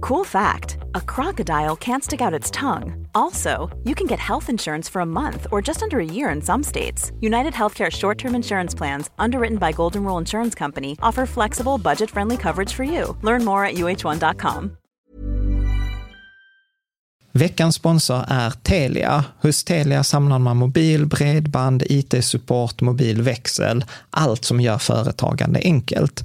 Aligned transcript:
Cool 0.00 0.24
fact 0.24 0.78
a 0.94 1.00
crocodile 1.00 1.76
can't 1.76 2.04
stick 2.04 2.20
out 2.20 2.34
its 2.34 2.50
tongue. 2.50 3.06
Also, 3.14 3.70
you 3.84 3.94
can 3.94 4.06
get 4.06 4.18
health 4.18 4.48
insurance 4.50 4.88
for 4.88 5.00
a 5.00 5.06
month 5.06 5.46
or 5.50 5.62
just 5.62 5.82
under 5.82 5.98
a 6.00 6.04
year 6.04 6.30
in 6.30 6.42
some 6.42 6.62
states. 6.62 7.12
United 7.20 7.54
Healthcare 7.54 7.90
short 7.90 8.18
term 8.18 8.34
insurance 8.34 8.74
plans, 8.74 9.10
underwritten 9.18 9.58
by 9.58 9.72
Golden 9.72 10.04
Rule 10.04 10.18
Insurance 10.18 10.54
Company, 10.54 10.96
offer 11.02 11.26
flexible, 11.26 11.78
budget 11.78 12.10
friendly 12.10 12.36
coverage 12.36 12.72
for 12.72 12.84
you. 12.84 13.16
Learn 13.22 13.44
more 13.44 13.64
at 13.64 13.74
uh1.com. 13.74 14.76
Veckans 17.36 17.74
sponsor 17.74 18.24
är 18.28 18.50
Telia. 18.50 19.24
Hos 19.42 19.64
Telia 19.64 20.04
samlar 20.04 20.38
man 20.38 20.56
mobil, 20.56 21.06
bredband, 21.06 21.82
IT-support, 21.86 22.80
mobilväxel, 22.80 23.84
allt 24.10 24.44
som 24.44 24.60
gör 24.60 24.78
företagande 24.78 25.60
enkelt. 25.60 26.24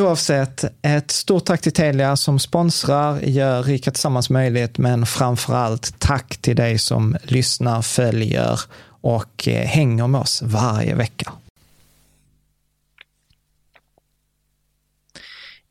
Oavsett, 0.00 0.64
ett 0.82 1.10
stort 1.10 1.44
tack 1.44 1.60
till 1.60 1.72
Telia 1.72 2.16
som 2.16 2.38
sponsrar, 2.38 3.20
gör 3.20 3.62
Rika 3.62 3.90
Tillsammans 3.90 4.30
möjligt, 4.30 4.78
men 4.78 5.06
framför 5.06 5.54
allt 5.54 5.94
tack 5.98 6.36
till 6.36 6.56
dig 6.56 6.78
som 6.78 7.16
lyssnar, 7.22 7.82
följer 7.82 8.60
och 9.00 9.48
eh, 9.48 9.66
hänger 9.66 10.06
med 10.06 10.20
oss 10.20 10.42
varje 10.42 10.94
vecka. 10.94 11.32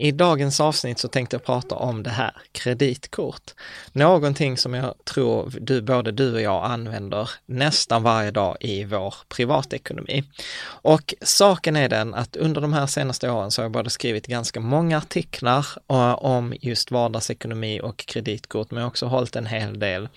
I 0.03 0.11
dagens 0.11 0.59
avsnitt 0.59 0.99
så 0.99 1.07
tänkte 1.07 1.35
jag 1.35 1.43
prata 1.43 1.75
om 1.75 2.03
det 2.03 2.09
här, 2.09 2.31
kreditkort. 2.51 3.51
Någonting 3.91 4.57
som 4.57 4.73
jag 4.73 4.93
tror 5.03 5.53
du, 5.61 5.81
både 5.81 6.11
du 6.11 6.33
och 6.33 6.41
jag 6.41 6.65
använder 6.65 7.29
nästan 7.45 8.03
varje 8.03 8.31
dag 8.31 8.57
i 8.59 8.83
vår 8.83 9.15
privatekonomi. 9.27 10.23
Och 10.65 11.13
saken 11.21 11.75
är 11.75 11.89
den 11.89 12.13
att 12.13 12.35
under 12.35 12.61
de 12.61 12.73
här 12.73 12.87
senaste 12.87 13.29
åren 13.29 13.51
så 13.51 13.61
har 13.61 13.65
jag 13.65 13.71
både 13.71 13.89
skrivit 13.89 14.27
ganska 14.27 14.59
många 14.59 14.97
artiklar 14.97 15.67
eh, 15.89 16.13
om 16.13 16.53
just 16.61 16.91
vardagsekonomi 16.91 17.81
och 17.81 17.97
kreditkort, 17.97 18.71
men 18.71 18.77
jag 18.77 18.85
har 18.85 18.89
också 18.89 19.05
hållit 19.05 19.35
en 19.35 19.45
hel 19.45 19.79
del 19.79 20.09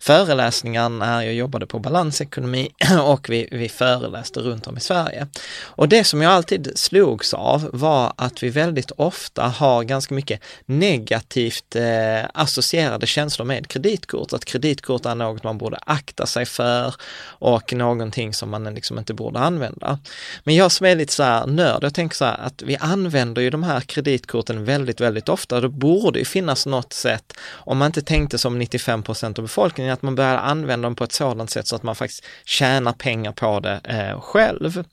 föreläsningar 0.00 0.88
när 0.88 1.22
jag 1.22 1.34
jobbade 1.34 1.66
på 1.66 1.78
balansekonomi 1.78 2.68
och 3.02 3.28
vi, 3.28 3.48
vi 3.50 3.68
föreläste 3.68 4.40
runt 4.40 4.66
om 4.66 4.76
i 4.76 4.80
Sverige. 4.80 5.26
Och 5.62 5.88
det 5.88 6.04
som 6.04 6.22
jag 6.22 6.32
alltid 6.32 6.72
slogs 6.74 7.34
av 7.34 7.70
var 7.72 8.12
att 8.16 8.42
vi 8.42 8.48
väldigt 8.48 8.90
ofta 8.90 9.33
ofta 9.34 9.64
har 9.64 9.84
ganska 9.84 10.14
mycket 10.14 10.40
negativt 10.66 11.76
eh, 11.76 12.24
associerade 12.34 13.06
känslor 13.06 13.46
med 13.46 13.68
kreditkort. 13.68 14.32
Att 14.32 14.44
kreditkort 14.44 15.06
är 15.06 15.14
något 15.14 15.44
man 15.44 15.58
borde 15.58 15.78
akta 15.86 16.26
sig 16.26 16.46
för 16.46 16.94
och 17.40 17.72
någonting 17.72 18.34
som 18.34 18.50
man 18.50 18.74
liksom 18.74 18.98
inte 18.98 19.14
borde 19.14 19.38
använda. 19.38 19.98
Men 20.44 20.54
jag 20.54 20.72
som 20.72 20.86
är 20.86 20.96
lite 20.96 21.12
så 21.12 21.22
här 21.22 21.46
nörd, 21.46 21.84
jag 21.84 21.94
tänker 21.94 22.16
så 22.16 22.24
här 22.24 22.38
att 22.38 22.62
vi 22.62 22.76
använder 22.76 23.42
ju 23.42 23.50
de 23.50 23.62
här 23.62 23.80
kreditkorten 23.80 24.64
väldigt, 24.64 25.00
väldigt 25.00 25.28
ofta. 25.28 25.60
Det 25.60 25.68
borde 25.68 26.18
ju 26.18 26.24
finnas 26.24 26.66
något 26.66 26.92
sätt, 26.92 27.32
om 27.66 27.78
man 27.78 27.86
inte 27.86 28.02
tänkte 28.02 28.38
som 28.38 28.58
95 28.58 29.02
procent 29.02 29.38
av 29.38 29.42
befolkningen, 29.42 29.92
att 29.92 30.02
man 30.02 30.14
börjar 30.14 30.36
använda 30.36 30.86
dem 30.86 30.94
på 30.94 31.04
ett 31.04 31.12
sådant 31.12 31.50
sätt 31.50 31.66
så 31.66 31.76
att 31.76 31.82
man 31.82 31.94
faktiskt 31.94 32.24
tjänar 32.44 32.92
pengar 32.92 33.32
på 33.32 33.60
det 33.60 33.80
eh, 33.84 34.20
själv. 34.20 34.84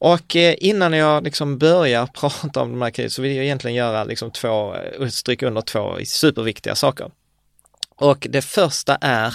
Och 0.00 0.36
eh, 0.36 0.54
innan 0.58 0.92
jag 0.92 1.24
liksom 1.24 1.58
börjar 1.58 2.06
prata 2.20 2.60
om 2.60 2.70
de 2.70 2.82
här 2.82 2.90
krediterna 2.90 3.10
så 3.10 3.22
vill 3.22 3.36
jag 3.36 3.46
egentligen 3.60 3.76
göra 3.76 4.04
liksom 4.04 4.30
två, 4.30 4.74
eh, 4.74 5.08
stryka 5.08 5.46
under 5.46 5.60
två 5.60 5.98
superviktiga 6.04 6.74
saker. 6.74 7.10
Och 7.96 8.26
det 8.30 8.42
första 8.42 8.96
är 9.00 9.34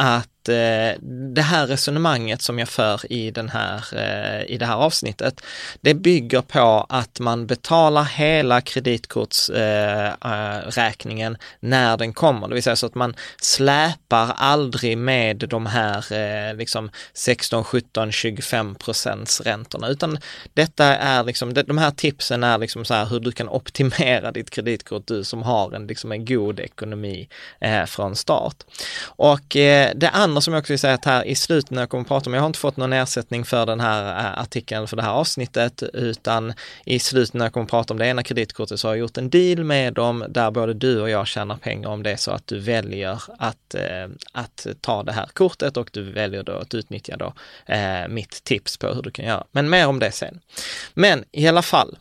att 0.00 0.48
eh, 0.48 0.92
det 1.34 1.42
här 1.42 1.66
resonemanget 1.66 2.42
som 2.42 2.58
jag 2.58 2.68
för 2.68 3.12
i, 3.12 3.30
den 3.30 3.48
här, 3.48 3.84
eh, 3.92 4.42
i 4.54 4.58
det 4.58 4.66
här 4.66 4.76
avsnittet, 4.76 5.40
det 5.80 5.94
bygger 5.94 6.42
på 6.42 6.86
att 6.88 7.20
man 7.20 7.46
betalar 7.46 8.04
hela 8.04 8.60
kreditkortsräkningen 8.60 11.32
eh, 11.32 11.38
eh 11.38 11.44
när 11.60 11.96
den 11.96 12.12
kommer, 12.12 12.48
det 12.48 12.54
vill 12.54 12.62
säga 12.62 12.76
så 12.76 12.86
att 12.86 12.94
man 12.94 13.16
släpar 13.40 14.32
aldrig 14.36 14.98
med 14.98 15.36
de 15.36 15.66
här 15.66 16.12
eh, 16.12 16.54
liksom 16.56 16.90
16, 17.12 17.64
17, 17.64 18.12
25 18.12 18.74
procents 18.74 19.40
räntorna, 19.40 19.88
utan 19.88 20.18
detta 20.54 20.84
är 20.84 21.24
liksom, 21.24 21.54
de 21.54 21.78
här 21.78 21.90
tipsen 21.90 22.44
är 22.44 22.58
liksom 22.58 22.84
så 22.84 22.94
här 22.94 23.06
hur 23.06 23.20
du 23.20 23.32
kan 23.32 23.48
optimera 23.48 24.32
ditt 24.32 24.50
kreditkort, 24.50 25.06
du 25.06 25.24
som 25.24 25.42
har 25.42 25.72
en, 25.72 25.86
liksom 25.86 26.12
en 26.12 26.24
god 26.24 26.60
ekonomi 26.60 27.28
eh, 27.60 27.84
från 27.84 28.16
start. 28.16 28.56
Och 29.06 29.56
det 29.94 30.10
andra 30.10 30.40
som 30.40 30.54
jag 30.54 30.60
också 30.60 30.72
vill 30.72 30.78
säga 30.78 30.94
att 30.94 31.04
här 31.04 31.24
i 31.24 31.34
slutet 31.34 31.70
när 31.70 31.82
jag 31.82 31.88
kommer 31.88 32.02
att 32.02 32.08
prata 32.08 32.30
om, 32.30 32.34
jag 32.34 32.40
har 32.40 32.46
inte 32.46 32.58
fått 32.58 32.76
någon 32.76 32.92
ersättning 32.92 33.44
för 33.44 33.66
den 33.66 33.80
här 33.80 34.18
eh, 34.18 34.40
artikeln, 34.40 34.86
för 34.86 34.96
det 34.96 35.02
här 35.02 35.12
avsnittet, 35.12 35.82
utan 35.92 36.52
i 36.84 36.98
slutet 36.98 37.34
när 37.34 37.44
jag 37.44 37.52
kommer 37.52 37.64
att 37.64 37.70
prata 37.70 37.94
om 37.94 37.98
det 37.98 38.06
ena 38.06 38.22
kreditkortet 38.22 38.80
så 38.80 38.88
har 38.88 38.94
jag 38.94 39.00
gjort 39.00 39.18
en 39.18 39.30
deal 39.30 39.64
med 39.64 39.94
dem 39.94 40.24
där 40.28 40.50
både 40.50 40.74
du 40.74 41.00
och 41.00 41.10
jag 41.10 41.26
tjänar 41.26 41.56
pengar 41.56 41.88
om 41.88 42.02
det 42.02 42.10
är 42.10 42.16
så 42.16 42.30
att 42.30 42.46
du 42.46 42.58
väljer 42.58 43.22
att, 43.38 43.74
eh, 43.74 44.08
att 44.32 44.66
ta 44.80 45.02
det 45.02 45.12
här 45.12 45.26
kortet 45.32 45.76
och 45.76 45.90
du 45.92 46.02
väljer 46.12 46.42
då 46.42 46.52
att 46.52 46.74
utnyttja 46.74 47.16
då 47.16 47.32
eh, 47.66 48.08
mitt 48.08 48.44
tips 48.44 48.76
på 48.76 48.86
hur 48.86 49.02
du 49.02 49.10
kan 49.10 49.24
göra. 49.24 49.44
Men 49.50 49.70
mer 49.70 49.86
om 49.86 49.98
det 49.98 50.12
sen. 50.12 50.40
Men 50.94 51.24
i 51.32 51.48
alla 51.48 51.62
fall, 51.62 51.98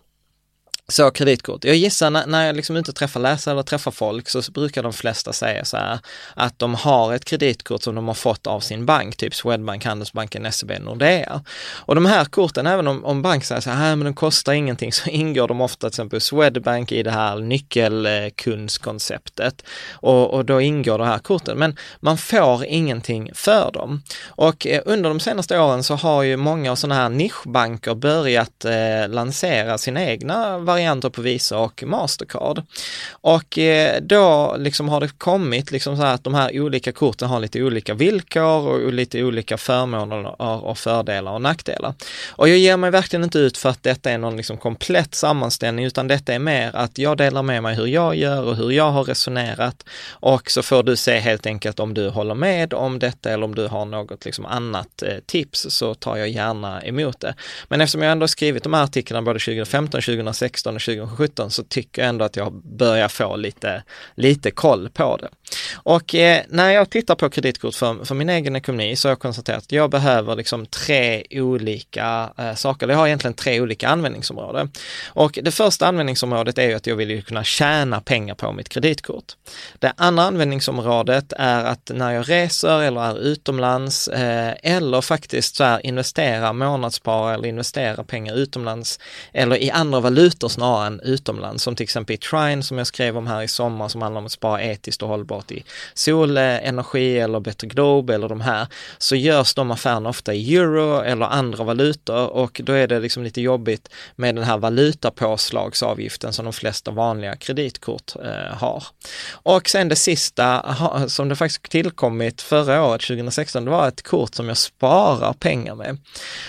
så 0.92 1.12
kreditkort. 1.12 1.66
Jag 1.66 1.76
gissar 1.76 2.10
när, 2.10 2.28
när 2.28 2.46
jag 2.46 2.56
liksom 2.56 2.78
inte 2.78 2.94
träffar 2.94 3.20
läsare 3.20 3.52
eller 3.52 3.64
träffar 3.64 3.92
folk 3.92 4.30
så 4.30 4.42
brukar 4.52 4.84
de 4.84 4.94
flesta 4.94 5.34
säga 5.34 5.66
så 5.66 5.78
här 5.78 6.00
att 6.34 6.60
de 6.60 6.76
har 6.76 7.14
ett 7.14 7.26
kreditkort 7.26 7.84
som 7.84 7.96
de 7.96 8.08
har 8.08 8.16
fått 8.16 8.48
av 8.48 8.60
sin 8.60 8.86
bank, 8.86 9.18
typ 9.18 9.36
Swedbank, 9.36 9.86
Handelsbanken, 9.86 10.52
SEB, 10.52 10.72
Nordea. 10.82 11.42
Och 11.76 11.96
de 11.96 12.06
här 12.06 12.26
korten, 12.26 12.68
även 12.68 12.88
om, 12.88 13.06
om 13.06 13.22
bank 13.22 13.46
säger 13.46 13.62
så 13.62 13.70
här, 13.70 13.92
äh, 13.92 13.96
men 13.96 14.06
de 14.06 14.14
kostar 14.14 14.54
ingenting, 14.54 14.94
så 14.94 15.10
ingår 15.10 15.48
de 15.48 15.62
ofta 15.62 15.80
till 15.80 15.88
exempel 15.88 16.22
Swedbank 16.22 16.92
i 16.92 17.04
det 17.04 17.12
här 17.12 17.40
nyckelkundskonceptet 17.40 19.64
och, 19.94 20.34
och 20.34 20.46
då 20.46 20.62
ingår 20.62 20.98
det 20.98 21.06
här 21.06 21.20
korten. 21.20 21.58
Men 21.58 21.78
man 22.00 22.18
får 22.18 22.66
ingenting 22.66 23.32
för 23.34 23.72
dem. 23.72 24.04
Och 24.28 24.68
eh, 24.68 24.82
under 24.86 25.10
de 25.10 25.20
senaste 25.20 25.60
åren 25.60 25.84
så 25.84 25.96
har 25.96 26.24
ju 26.24 26.38
många 26.38 26.72
av 26.72 26.76
sådana 26.76 26.96
här 26.96 27.10
nischbanker 27.10 27.96
börjat 27.96 28.66
eh, 28.66 29.10
lansera 29.10 29.78
sina 29.78 30.06
egna 30.06 30.60
varianter 30.78 31.10
på 31.10 31.22
Visa 31.22 31.58
och 31.58 31.84
Mastercard. 31.84 32.64
Och 33.12 33.58
eh, 33.58 34.02
då 34.02 34.56
liksom 34.60 34.90
har 34.90 35.00
det 35.00 35.18
kommit 35.18 35.72
liksom 35.72 35.98
så 35.98 36.04
här 36.04 36.14
att 36.14 36.24
de 36.24 36.34
här 36.34 36.60
olika 36.60 36.92
korten 36.92 37.30
har 37.30 37.40
lite 37.40 37.64
olika 37.64 37.94
villkor 37.94 38.68
och 38.68 38.94
lite 38.94 39.24
olika 39.24 39.58
förmåner 39.58 40.42
och 40.42 40.78
fördelar 40.78 41.32
och 41.32 41.42
nackdelar. 41.42 41.94
Och 42.30 42.50
jag 42.50 42.58
ger 42.58 42.78
mig 42.78 42.92
verkligen 42.92 43.24
inte 43.24 43.40
ut 43.40 43.58
för 43.58 43.70
att 43.70 43.84
detta 43.84 44.12
är 44.12 44.18
någon 44.18 44.38
liksom 44.38 44.58
komplett 44.58 45.16
sammanställning 45.16 45.86
utan 45.86 46.08
detta 46.08 46.34
är 46.34 46.40
mer 46.40 46.76
att 46.76 46.98
jag 46.98 47.18
delar 47.18 47.44
med 47.44 47.64
mig 47.64 47.76
hur 47.76 47.88
jag 47.88 48.16
gör 48.16 48.44
och 48.44 48.56
hur 48.56 48.72
jag 48.72 48.92
har 48.92 49.04
resonerat 49.04 49.86
och 50.10 50.52
så 50.52 50.64
får 50.64 50.84
du 50.84 50.96
se 50.96 51.20
helt 51.20 51.46
enkelt 51.46 51.80
om 51.80 51.94
du 51.94 52.10
håller 52.10 52.36
med 52.36 52.74
om 52.74 53.00
detta 53.00 53.32
eller 53.32 53.46
om 53.46 53.56
du 53.56 53.68
har 53.68 53.86
något 53.86 54.26
liksom 54.26 54.46
annat 54.46 55.04
eh, 55.04 55.18
tips 55.26 55.68
så 55.70 55.94
tar 55.94 56.18
jag 56.18 56.30
gärna 56.30 56.84
emot 56.84 57.20
det. 57.20 57.36
Men 57.70 57.82
eftersom 57.82 58.02
jag 58.02 58.12
ändå 58.12 58.28
skrivit 58.28 58.64
de 58.64 58.74
här 58.74 58.84
artiklarna 58.84 59.22
både 59.22 59.40
2015, 59.40 60.02
2016 60.02 60.67
och 60.76 60.82
2017 60.82 61.52
så 61.52 61.64
tycker 61.64 62.02
jag 62.02 62.10
ändå 62.10 62.26
att 62.26 62.36
jag 62.36 62.54
börjar 62.54 63.08
få 63.08 63.36
lite, 63.36 63.84
lite 64.16 64.52
koll 64.52 64.90
på 64.90 65.18
det. 65.18 65.30
Och 65.74 66.16
eh, 66.16 66.42
när 66.50 66.72
jag 66.72 66.90
tittar 66.90 67.16
på 67.16 67.30
kreditkort 67.30 67.76
för, 67.76 68.06
för 68.06 68.16
min 68.16 68.30
egen 68.30 68.56
ekonomi 68.56 68.96
så 68.96 69.08
har 69.08 69.12
jag 69.12 69.20
konstaterat 69.20 69.58
att 69.58 69.72
jag 69.72 69.90
behöver 69.90 70.36
liksom 70.36 70.66
tre 70.66 71.24
olika 71.32 72.30
eh, 72.38 72.54
saker. 72.54 72.88
Jag 72.88 72.98
har 72.98 73.08
egentligen 73.08 73.34
tre 73.34 73.62
olika 73.62 73.88
användningsområden. 73.88 74.72
Och 75.08 75.40
det 75.42 75.52
första 75.52 75.88
användningsområdet 75.88 76.58
är 76.58 76.68
ju 76.68 76.74
att 76.74 76.88
jag 76.88 76.96
vill 76.96 77.24
kunna 77.24 77.44
tjäna 77.44 78.02
pengar 78.02 78.36
på 78.36 78.52
mitt 78.52 78.70
kreditkort. 78.70 79.36
Det 79.80 79.94
andra 79.98 80.24
användningsområdet 80.24 81.34
är 81.38 81.64
att 81.64 81.92
när 81.94 82.12
jag 82.12 82.30
reser 82.30 82.82
eller 82.82 83.02
är 83.02 83.20
utomlands 83.20 84.08
eh, 84.08 84.54
eller 84.64 85.02
faktiskt 85.02 85.56
så 85.56 85.64
här 85.64 85.86
investera, 85.86 86.54
månadsspara 86.54 87.34
eller 87.34 87.50
investera 87.50 88.04
pengar 88.04 88.36
utomlands 88.36 89.00
eller 89.34 89.56
i 89.56 89.72
andra 89.72 90.00
valutor 90.00 90.50
snarare 90.58 90.88
än 90.88 91.00
utomlands, 91.00 91.64
som 91.64 91.76
till 91.76 91.84
exempel 91.84 92.14
i 92.14 92.18
Trine 92.18 92.64
som 92.64 92.78
jag 92.78 92.88
skrev 92.88 93.18
om 93.18 93.28
här 93.28 93.42
i 93.42 93.48
sommar 93.48 93.88
som 93.88 94.02
handlar 94.02 94.20
om 94.20 94.26
att 94.26 94.32
spara 94.32 94.62
etiskt 94.62 95.04
och 95.04 95.10
hållbart 95.10 95.52
i 95.52 95.64
solenergi 95.94 97.20
eller 97.20 97.40
Better 97.40 97.68
Globe 97.68 98.16
eller 98.16 98.30
de 98.30 98.42
här, 98.42 98.68
så 98.98 99.16
görs 99.16 99.54
de 99.54 99.72
affärerna 99.72 100.10
ofta 100.10 100.34
i 100.34 100.56
euro 100.56 101.02
eller 101.02 101.26
andra 101.26 101.64
valutor 101.64 102.28
och 102.28 102.62
då 102.64 102.74
är 102.74 102.88
det 102.88 103.00
liksom 103.00 103.24
lite 103.24 103.42
jobbigt 103.42 103.90
med 104.16 104.36
den 104.36 104.44
här 104.44 104.58
valutapåslagsavgiften 104.58 106.34
som 106.34 106.46
de 106.46 106.54
flesta 106.54 106.92
vanliga 106.92 107.36
kreditkort 107.36 108.16
eh, 108.16 108.58
har. 108.58 108.84
Och 109.32 109.70
sen 109.70 109.90
det 109.90 109.96
sista 109.96 110.76
som 111.08 111.30
det 111.30 111.36
faktiskt 111.36 111.72
tillkommit 111.72 112.42
förra 112.42 112.86
året, 112.86 113.02
2016, 113.02 113.66
det 113.66 113.72
var 113.72 113.88
ett 113.88 114.02
kort 114.02 114.36
som 114.36 114.48
jag 114.48 114.58
sparar 114.58 115.34
pengar 115.34 115.76
med. 115.76 115.98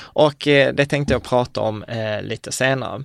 Och 0.01 0.49
eh, 0.49 0.75
det 0.75 0.87
tänkte 0.87 1.15
jag 1.15 1.23
prata 1.23 1.61
om 1.61 1.83
eh, 1.83 2.23
lite 2.23 2.53
senare. 2.53 3.03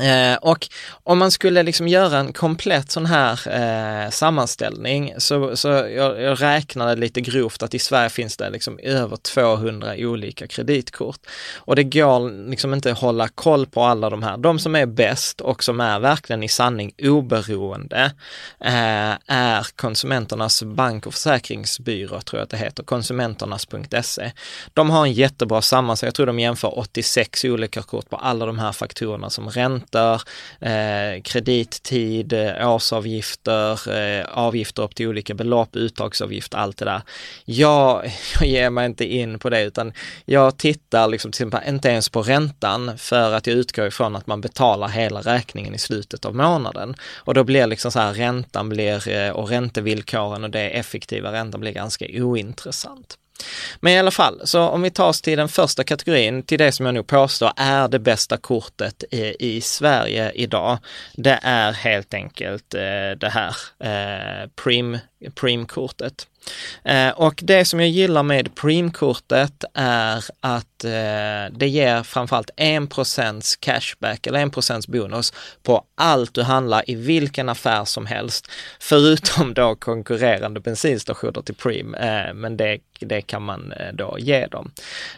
Eh, 0.00 0.36
och 0.36 0.68
om 1.04 1.18
man 1.18 1.30
skulle 1.30 1.62
liksom 1.62 1.88
göra 1.88 2.18
en 2.18 2.32
komplett 2.32 2.90
sån 2.90 3.06
här 3.06 3.40
eh, 3.46 4.10
sammanställning 4.10 5.14
så, 5.18 5.56
så 5.56 5.68
jag, 5.68 6.20
jag 6.20 6.42
räknade 6.42 6.96
lite 6.96 7.20
grovt 7.20 7.62
att 7.62 7.74
i 7.74 7.78
Sverige 7.78 8.10
finns 8.10 8.36
det 8.36 8.50
liksom 8.50 8.78
över 8.82 9.16
200 9.16 9.94
olika 9.98 10.46
kreditkort. 10.46 11.20
Och 11.56 11.76
det 11.76 11.84
går 11.84 12.50
liksom 12.50 12.74
inte 12.74 12.92
att 12.92 12.98
hålla 12.98 13.28
koll 13.28 13.66
på 13.66 13.82
alla 13.82 14.10
de 14.10 14.22
här. 14.22 14.36
De 14.36 14.58
som 14.58 14.74
är 14.74 14.86
bäst 14.86 15.40
och 15.40 15.64
som 15.64 15.80
är 15.80 15.98
verkligen 15.98 16.42
i 16.42 16.48
sanning 16.48 16.92
oberoende 17.02 18.12
eh, 18.60 19.12
är 19.26 19.76
Konsumenternas 19.76 20.62
bank 20.62 21.06
och 21.06 21.14
försäkringsbyrå, 21.14 22.20
tror 22.20 22.38
jag 22.38 22.44
att 22.44 22.50
det 22.50 22.56
heter, 22.56 22.82
konsumenternas.se. 22.82 24.32
De 24.74 24.90
har 24.90 25.06
en 25.06 25.12
jättebra 25.12 25.62
sammanställning, 25.62 26.08
jag 26.08 26.14
tror 26.14 26.26
de 26.26 26.38
jämför 26.38 26.78
86 26.78 27.44
olika 27.44 27.82
kort 27.82 28.10
på 28.10 28.16
alla 28.16 28.46
de 28.46 28.58
här 28.58 28.72
faktorerna 28.72 29.30
som 29.30 29.48
ränta 29.48 29.77
räntor, 29.78 30.22
eh, 30.60 31.22
kredittid, 31.22 32.32
eh, 32.32 32.70
årsavgifter, 32.74 33.92
eh, 33.98 34.26
avgifter 34.30 34.82
upp 34.82 34.94
till 34.94 35.08
olika 35.08 35.34
belopp, 35.34 35.76
uttagsavgift, 35.76 36.54
allt 36.54 36.76
det 36.76 36.84
där. 36.84 37.02
Jag, 37.44 38.12
jag 38.40 38.48
ger 38.48 38.70
mig 38.70 38.86
inte 38.86 39.04
in 39.04 39.38
på 39.38 39.50
det 39.50 39.62
utan 39.62 39.92
jag 40.24 40.58
tittar 40.58 41.08
liksom 41.08 41.32
till 41.32 41.46
exempel 41.46 41.68
inte 41.68 41.88
ens 41.88 42.08
på 42.08 42.22
räntan 42.22 42.98
för 42.98 43.34
att 43.34 43.46
jag 43.46 43.56
utgår 43.56 43.86
ifrån 43.86 44.16
att 44.16 44.26
man 44.26 44.40
betalar 44.40 44.88
hela 44.88 45.20
räkningen 45.20 45.74
i 45.74 45.78
slutet 45.78 46.24
av 46.24 46.34
månaden. 46.34 46.94
Och 47.16 47.34
då 47.34 47.44
blir 47.44 47.66
liksom 47.66 47.92
så 47.92 47.98
här 47.98 48.14
räntan 48.14 48.68
blir 48.68 49.08
eh, 49.08 49.30
och 49.30 49.48
räntevillkoren 49.48 50.44
och 50.44 50.50
det 50.50 50.70
effektiva 50.70 51.32
räntan 51.32 51.60
blir 51.60 51.72
ganska 51.72 52.06
ointressant. 52.08 53.18
Men 53.80 53.92
i 53.92 53.98
alla 53.98 54.10
fall, 54.10 54.40
så 54.44 54.60
om 54.62 54.82
vi 54.82 54.90
tar 54.90 55.08
oss 55.08 55.22
till 55.22 55.38
den 55.38 55.48
första 55.48 55.84
kategorin, 55.84 56.42
till 56.42 56.58
det 56.58 56.72
som 56.72 56.86
jag 56.86 56.94
nog 56.94 57.06
påstår 57.06 57.52
är 57.56 57.88
det 57.88 57.98
bästa 57.98 58.36
kortet 58.36 59.04
i, 59.10 59.56
i 59.56 59.60
Sverige 59.60 60.32
idag. 60.34 60.78
Det 61.14 61.38
är 61.42 61.72
helt 61.72 62.14
enkelt 62.14 62.74
eh, 62.74 63.10
det 63.20 63.32
här 63.32 63.56
eh, 63.84 64.48
Prim, 64.64 64.98
Preem-kortet. 65.34 66.26
Eh, 66.84 67.10
och 67.10 67.40
det 67.42 67.64
som 67.64 67.80
jag 67.80 67.88
gillar 67.88 68.22
med 68.22 68.54
Preem-kortet 68.54 69.64
är 69.74 70.24
att 70.40 70.84
eh, 70.84 71.58
det 71.58 71.68
ger 71.68 72.02
framförallt 72.02 72.50
1% 72.56 73.58
cashback 73.60 74.26
eller 74.26 74.46
1% 74.46 74.90
bonus 74.90 75.32
på 75.62 75.84
allt 75.94 76.34
du 76.34 76.42
handlar 76.42 76.90
i 76.90 76.94
vilken 76.94 77.48
affär 77.48 77.84
som 77.84 78.06
helst. 78.06 78.46
Förutom 78.80 79.54
då 79.54 79.74
konkurrerande 79.74 80.60
bensinstationer 80.60 81.42
till 81.42 81.54
Preem, 81.54 81.94
eh, 81.94 82.34
men 82.34 82.56
det, 82.56 82.78
det 83.00 83.20
kan 83.20 83.42
man 83.42 83.72
eh, 83.72 83.92
då 83.94 84.16
ge 84.18 84.46
dem. 84.46 84.70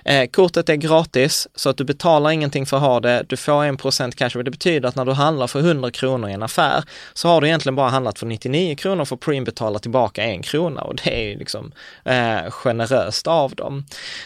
Eh, 0.04 0.26
kortet 0.26 0.68
är 0.68 0.74
gratis 0.74 1.48
så 1.54 1.70
att 1.70 1.76
du 1.76 1.84
betalar 1.84 2.30
ingenting 2.30 2.66
för 2.66 2.76
att 2.76 2.82
ha 2.82 3.00
det. 3.00 3.24
Du 3.28 3.36
får 3.36 3.52
1% 3.52 4.10
cashback. 4.10 4.44
Det 4.44 4.50
betyder 4.50 4.88
att 4.88 4.96
när 4.96 5.04
du 5.04 5.12
handlar 5.12 5.46
för 5.46 5.60
100 5.60 5.90
kronor 5.90 6.30
i 6.30 6.32
en 6.32 6.42
affär 6.42 6.84
så 7.14 7.28
har 7.28 7.40
du 7.40 7.46
egentligen 7.46 7.76
bara 7.76 7.88
handlat 7.88 8.18
för 8.18 8.26
99 8.26 8.76
kronor 8.76 9.04
för 9.04 9.16
Preem 9.16 9.44
betalar 9.44 9.78
tillbaka 9.90 10.22
en 10.22 10.42
krona 10.42 10.82
och 10.82 10.96
det 10.96 11.10
är 11.10 11.28
ju 11.28 11.38
liksom 11.38 11.72
eh, 12.04 12.50
generöst 12.50 13.26
av 13.26 13.54
dem. 13.54 13.84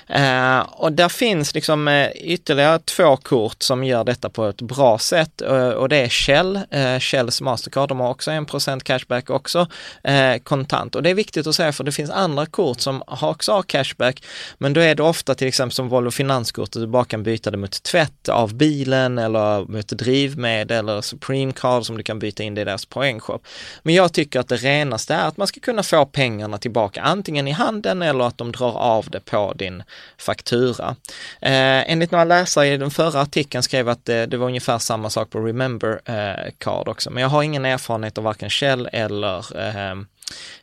Eh, 0.09 0.59
och 0.59 0.93
där 0.93 1.09
finns 1.09 1.55
liksom 1.55 1.89
eh, 1.89 2.11
ytterligare 2.11 2.79
två 2.79 3.17
kort 3.17 3.63
som 3.63 3.85
gör 3.85 4.05
detta 4.05 4.31
på 4.31 4.47
ett 4.47 4.63
bra 4.63 4.99
sätt 4.99 5.41
eh, 5.41 5.69
och 5.69 5.89
det 5.89 5.97
är 5.97 6.09
Shell, 6.09 6.61
eh, 6.71 6.99
Shells 6.99 7.41
Mastercard, 7.41 7.89
de 7.89 8.01
har 8.01 8.11
också 8.11 8.31
en 8.31 8.47
procent 8.47 8.85
cashback 8.85 9.31
också 9.31 9.67
eh, 10.03 10.37
kontant 10.43 10.95
och 10.95 11.03
det 11.03 11.11
är 11.11 11.15
viktigt 11.15 11.47
att 11.47 11.55
säga 11.55 11.73
för 11.73 11.85
det 11.85 11.93
finns 11.93 12.11
andra 12.11 12.47
kort 12.47 12.81
som 12.81 13.03
har 13.07 13.31
också 13.31 13.53
har 13.53 13.63
cashback 13.63 14.23
men 14.59 14.73
då 14.73 14.81
är 14.81 14.95
det 14.95 15.03
ofta 15.03 15.35
till 15.35 15.49
exempel 15.49 15.75
som 15.75 15.89
Volvo 15.89 16.11
Finanskort, 16.11 16.73
du 16.73 16.87
bara 16.87 17.05
kan 17.05 17.23
byta 17.23 17.51
det 17.51 17.57
mot 17.57 17.83
tvätt 17.83 18.29
av 18.29 18.55
bilen 18.55 19.19
eller 19.19 19.65
mot 19.73 19.89
drivmedel 19.89 20.89
eller 20.89 21.01
Supreme 21.01 21.53
Card 21.53 21.85
som 21.87 21.97
du 21.97 22.03
kan 22.03 22.19
byta 22.19 22.43
in 22.43 22.55
det 22.55 22.61
i 22.61 22.65
deras 22.65 22.87
poängshop. 22.87 23.47
Men 23.83 23.95
jag 23.95 24.13
tycker 24.13 24.41
att 24.41 24.49
det 24.49 24.57
renaste 24.57 25.15
är 25.15 25.29
att 25.29 25.37
man 25.37 25.47
ska 25.47 25.54
kunna 25.61 25.83
få 25.83 26.07
pengarna 26.07 26.59
tillbaka 26.59 27.03
antingen 27.03 27.49
i 27.49 27.51
handen 27.51 28.03
eller 28.03 28.25
att 28.25 28.39
de 28.39 28.53
drar 28.53 28.79
av 28.79 29.11
det 29.11 29.21
på 29.21 29.53
din 29.53 29.83
faktura. 30.19 30.97
Eh, 31.41 31.91
enligt 31.91 32.11
några 32.11 32.25
läsare 32.25 32.67
i 32.67 32.77
den 32.77 32.91
förra 32.91 33.21
artikeln 33.21 33.63
skrev 33.63 33.89
att 33.89 34.05
det, 34.05 34.27
det 34.27 34.37
var 34.37 34.47
ungefär 34.47 34.79
samma 34.79 35.11
sak 35.11 35.31
på 35.31 35.39
Remember 35.39 36.01
eh, 36.05 36.53
Card 36.59 36.89
också, 36.89 37.11
men 37.11 37.23
jag 37.23 37.29
har 37.29 37.43
ingen 37.43 37.65
erfarenhet 37.65 38.19
av 38.19 38.25
varken 38.25 38.51
Shell 38.51 38.89
eller 38.93 39.59
eh, 39.59 39.93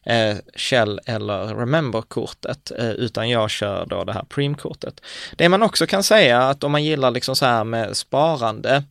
eh, 0.04 0.38
Shell 0.56 1.00
eller 1.06 1.56
Remember-kortet, 1.56 2.72
eh, 2.80 2.90
utan 2.90 3.30
jag 3.30 3.50
kör 3.50 3.86
då 3.86 4.04
det 4.04 4.14
här 4.14 4.24
Preem-kortet. 4.24 5.02
Det 5.36 5.50
man 5.50 5.64
också 5.64 5.88
kan 5.88 6.04
säga 6.04 6.42
att 6.42 6.64
om 6.64 6.72
man 6.72 6.84
gillar 6.84 7.12
liksom 7.12 7.36
så 7.36 7.46
här 7.46 7.64
med 7.64 7.98
sparande, 7.98 8.84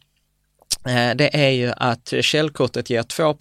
Eh, 0.87 1.17
det 1.17 1.37
är 1.37 1.50
ju 1.50 1.73
att 1.77 2.12
källkortet 2.21 2.91
ger 2.91 3.03
2 3.03 3.37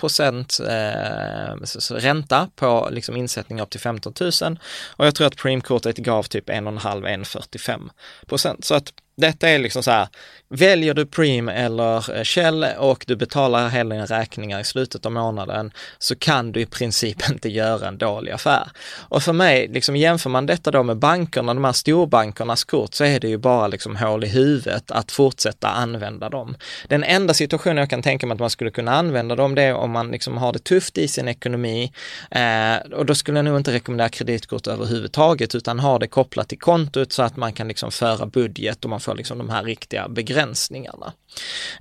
eh, 0.67 1.95
ränta 1.95 2.49
på 2.55 2.89
liksom 2.91 3.17
insättning 3.17 3.61
upp 3.61 3.69
till 3.69 3.79
15 3.79 4.13
000 4.41 4.59
och 4.95 5.05
jag 5.05 5.15
tror 5.15 5.27
att 5.27 5.37
Preemkortet 5.37 5.97
gav 5.97 6.23
typ 6.23 6.49
1,5-1,45 6.49 7.89
procent. 8.27 8.65
Så 8.65 8.75
att 8.75 8.93
detta 9.19 9.49
är 9.49 9.59
liksom 9.59 9.83
så 9.83 9.91
här, 9.91 10.07
väljer 10.49 10.93
du 10.93 11.05
Preem 11.05 11.49
eller 11.49 12.17
eh, 12.17 12.23
Shell 12.23 12.65
och 12.77 13.03
du 13.07 13.15
betalar 13.15 13.69
hela 13.69 13.95
dina 13.95 14.05
räkningar 14.05 14.59
i 14.59 14.63
slutet 14.63 15.05
av 15.05 15.11
månaden 15.11 15.71
så 15.97 16.15
kan 16.15 16.51
du 16.51 16.61
i 16.61 16.65
princip 16.65 17.29
inte 17.29 17.49
göra 17.49 17.87
en 17.87 17.97
dålig 17.97 18.31
affär. 18.31 18.69
Och 18.97 19.23
för 19.23 19.33
mig, 19.33 19.67
liksom 19.67 19.95
jämför 19.95 20.29
man 20.29 20.45
detta 20.45 20.71
då 20.71 20.83
med 20.83 20.97
bankerna, 20.97 21.53
de 21.53 21.65
här 21.65 21.71
storbankernas 21.71 22.63
kort, 22.63 22.93
så 22.93 23.03
är 23.03 23.19
det 23.19 23.27
ju 23.27 23.37
bara 23.37 23.67
liksom 23.67 23.95
hål 23.95 24.23
i 24.23 24.27
huvudet 24.27 24.91
att 24.91 25.11
fortsätta 25.11 25.67
använda 25.67 26.29
dem. 26.29 26.55
Den 26.87 27.03
enda 27.03 27.33
situationen 27.33 27.77
jag 27.77 27.89
kan 27.89 28.01
tänka 28.01 28.27
mig 28.27 28.33
att 28.33 28.39
man 28.39 28.49
skulle 28.49 28.71
kunna 28.71 28.95
använda 28.95 29.35
dem, 29.35 29.55
det 29.55 29.63
är 29.63 29.73
om 29.73 29.91
man 29.91 30.11
liksom 30.11 30.37
har 30.37 30.53
det 30.53 30.59
tufft 30.59 30.97
i 30.97 31.07
sin 31.07 31.27
ekonomi 31.27 31.91
eh, 32.31 32.91
och 32.93 33.05
då 33.05 33.15
skulle 33.15 33.37
jag 33.37 33.45
nog 33.45 33.57
inte 33.57 33.73
rekommendera 33.73 34.09
kreditkort 34.09 34.67
överhuvudtaget 34.67 35.55
utan 35.55 35.79
ha 35.79 35.99
det 35.99 36.07
kopplat 36.07 36.49
till 36.49 36.59
kontot 36.59 37.11
så 37.11 37.23
att 37.23 37.37
man 37.37 37.53
kan 37.53 37.67
liksom 37.67 37.91
föra 37.91 38.25
budget 38.25 38.83
och 38.83 38.89
man 38.89 38.99
får 38.99 39.08
få 39.09 39.13
liksom 39.13 39.37
de 39.37 39.49
här 39.49 39.63
riktiga 39.63 40.07
begränsningarna. 40.09 41.13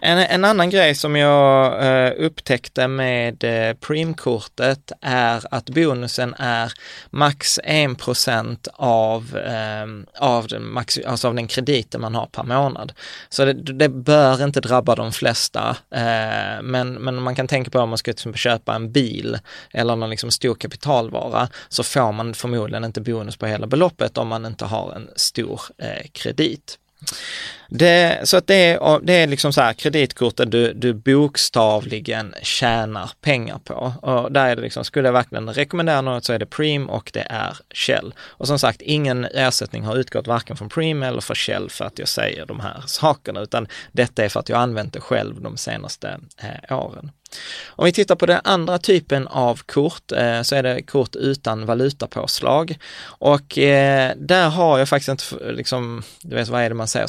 En, 0.00 0.18
en 0.18 0.44
annan 0.44 0.70
grej 0.70 0.94
som 0.94 1.16
jag 1.16 1.84
eh, 1.86 2.12
upptäckte 2.16 2.88
med 2.88 3.44
eh, 3.44 3.74
Preem-kortet 3.74 4.92
är 5.00 5.42
att 5.50 5.70
bonusen 5.70 6.34
är 6.38 6.72
max 7.10 7.58
1 7.64 8.68
av, 8.74 9.36
eh, 9.36 9.86
av, 10.26 10.48
den 10.48 10.72
max, 10.72 10.98
alltså 11.06 11.28
av 11.28 11.34
den 11.34 11.48
krediten 11.48 12.00
man 12.00 12.14
har 12.14 12.26
per 12.26 12.42
månad. 12.42 12.92
Så 13.28 13.44
det, 13.44 13.52
det 13.52 13.88
bör 13.88 14.44
inte 14.44 14.60
drabba 14.60 14.94
de 14.94 15.12
flesta, 15.12 15.76
eh, 15.90 16.62
men, 16.62 16.92
men 16.92 17.22
man 17.22 17.34
kan 17.34 17.48
tänka 17.48 17.70
på 17.70 17.78
om 17.78 17.88
man 17.88 17.98
ska 17.98 18.10
liksom 18.10 18.34
köpa 18.34 18.74
en 18.74 18.92
bil 18.92 19.38
eller 19.72 19.96
någon 19.96 20.10
liksom 20.10 20.30
stor 20.30 20.54
kapitalvara 20.54 21.48
så 21.68 21.82
får 21.82 22.12
man 22.12 22.34
förmodligen 22.34 22.84
inte 22.84 23.00
bonus 23.00 23.36
på 23.36 23.46
hela 23.46 23.66
beloppet 23.66 24.18
om 24.18 24.28
man 24.28 24.46
inte 24.46 24.64
har 24.64 24.92
en 24.92 25.08
stor 25.16 25.60
eh, 25.78 26.06
kredit. 26.12 26.78
D'accord. 27.02 27.18
Det, 27.70 28.20
så 28.24 28.36
att 28.36 28.46
det 28.46 28.54
är, 28.54 29.00
det 29.02 29.12
är 29.12 29.26
liksom 29.26 29.52
så 29.52 29.60
här 29.60 29.72
kreditkorten 29.72 30.50
du, 30.50 30.72
du 30.72 30.94
bokstavligen 30.94 32.34
tjänar 32.42 33.10
pengar 33.20 33.58
på. 33.64 33.92
Och 34.02 34.32
där 34.32 34.46
är 34.46 34.56
det 34.56 34.62
liksom, 34.62 34.84
skulle 34.84 35.08
jag 35.08 35.12
verkligen 35.12 35.54
rekommendera 35.54 36.00
något 36.00 36.24
så 36.24 36.32
är 36.32 36.38
det 36.38 36.46
Preem 36.46 36.90
och 36.90 37.10
det 37.14 37.26
är 37.30 37.56
Shell. 37.74 38.14
Och 38.20 38.46
som 38.46 38.58
sagt, 38.58 38.82
ingen 38.82 39.24
ersättning 39.24 39.84
har 39.84 39.96
utgått 39.96 40.26
varken 40.26 40.56
från 40.56 40.68
Preem 40.68 41.02
eller 41.02 41.20
för 41.20 41.34
Shell 41.34 41.70
för 41.70 41.84
att 41.84 41.98
jag 41.98 42.08
säger 42.08 42.46
de 42.46 42.60
här 42.60 42.82
sakerna, 42.86 43.40
utan 43.40 43.66
detta 43.92 44.24
är 44.24 44.28
för 44.28 44.40
att 44.40 44.48
jag 44.48 44.58
använt 44.58 44.92
det 44.92 45.00
själv 45.00 45.40
de 45.40 45.56
senaste 45.56 46.18
eh, 46.42 46.78
åren. 46.78 47.10
Om 47.66 47.84
vi 47.84 47.92
tittar 47.92 48.14
på 48.14 48.26
den 48.26 48.40
andra 48.44 48.78
typen 48.78 49.28
av 49.28 49.60
kort 49.66 50.12
eh, 50.12 50.42
så 50.42 50.56
är 50.56 50.62
det 50.62 50.82
kort 50.82 51.16
utan 51.16 51.66
valutapåslag 51.66 52.78
och 53.04 53.58
eh, 53.58 54.12
där 54.16 54.48
har 54.48 54.78
jag 54.78 54.88
faktiskt 54.88 55.08
inte, 55.08 55.52
liksom, 55.52 56.02
du 56.22 56.36
vet 56.36 56.48
vad 56.48 56.62
är 56.62 56.68
det 56.68 56.74
man 56.74 56.88
säger, 56.88 57.06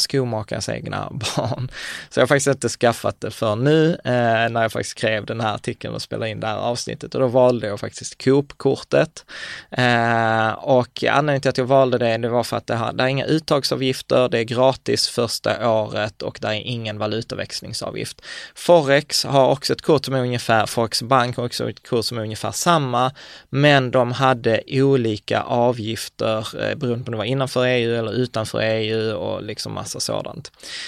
skomakarens 0.49 0.69
egna 0.69 1.09
barn. 1.11 1.71
Så 2.09 2.19
jag 2.19 2.21
har 2.21 2.27
faktiskt 2.27 2.47
inte 2.47 2.69
skaffat 2.69 3.21
det 3.21 3.31
för 3.31 3.55
nu 3.55 3.93
eh, 4.03 4.49
när 4.49 4.61
jag 4.61 4.71
faktiskt 4.71 4.97
skrev 4.97 5.25
den 5.25 5.41
här 5.41 5.55
artikeln 5.55 5.93
och 5.93 6.01
spelade 6.01 6.31
in 6.31 6.39
det 6.39 6.47
här 6.47 6.57
avsnittet 6.57 7.15
och 7.15 7.21
då 7.21 7.27
valde 7.27 7.67
jag 7.67 7.79
faktiskt 7.79 8.23
Coop-kortet. 8.23 9.25
Eh, 9.71 10.49
och 10.51 11.03
anledningen 11.03 11.41
till 11.41 11.49
att 11.49 11.57
jag 11.57 11.65
valde 11.65 11.97
det, 11.97 12.17
det 12.17 12.29
var 12.29 12.43
för 12.43 12.57
att 12.57 12.67
det, 12.67 12.75
har, 12.75 12.93
det 12.93 13.03
är 13.03 13.07
inga 13.07 13.25
uttagsavgifter, 13.25 14.29
det 14.29 14.39
är 14.39 14.43
gratis 14.43 15.07
första 15.07 15.69
året 15.69 16.21
och 16.21 16.39
det 16.41 16.47
är 16.47 16.53
ingen 16.53 16.97
valutaväxlingsavgift. 16.97 18.21
Forex 18.55 19.25
har 19.25 19.49
också 19.51 19.73
ett 19.73 19.81
kort 19.81 20.05
som 20.05 20.13
är 20.13 20.21
ungefär, 20.21 20.65
Forex 20.65 21.01
Bank 21.01 21.37
har 21.37 21.45
också 21.45 21.69
ett 21.69 21.87
kort 21.87 22.05
som 22.05 22.17
är 22.17 22.21
ungefär 22.21 22.51
samma, 22.51 23.11
men 23.49 23.91
de 23.91 24.11
hade 24.11 24.61
olika 24.67 25.41
avgifter 25.41 26.39
eh, 26.61 26.75
beroende 26.75 27.05
på 27.05 27.09
om 27.09 27.11
det 27.11 27.17
var 27.17 27.23
innanför 27.23 27.65
EU 27.65 27.95
eller 27.95 28.11
utanför 28.11 28.61
EU 28.61 29.15
och 29.15 29.43
liksom 29.43 29.73
massa 29.73 29.99
sådant. 29.99 30.38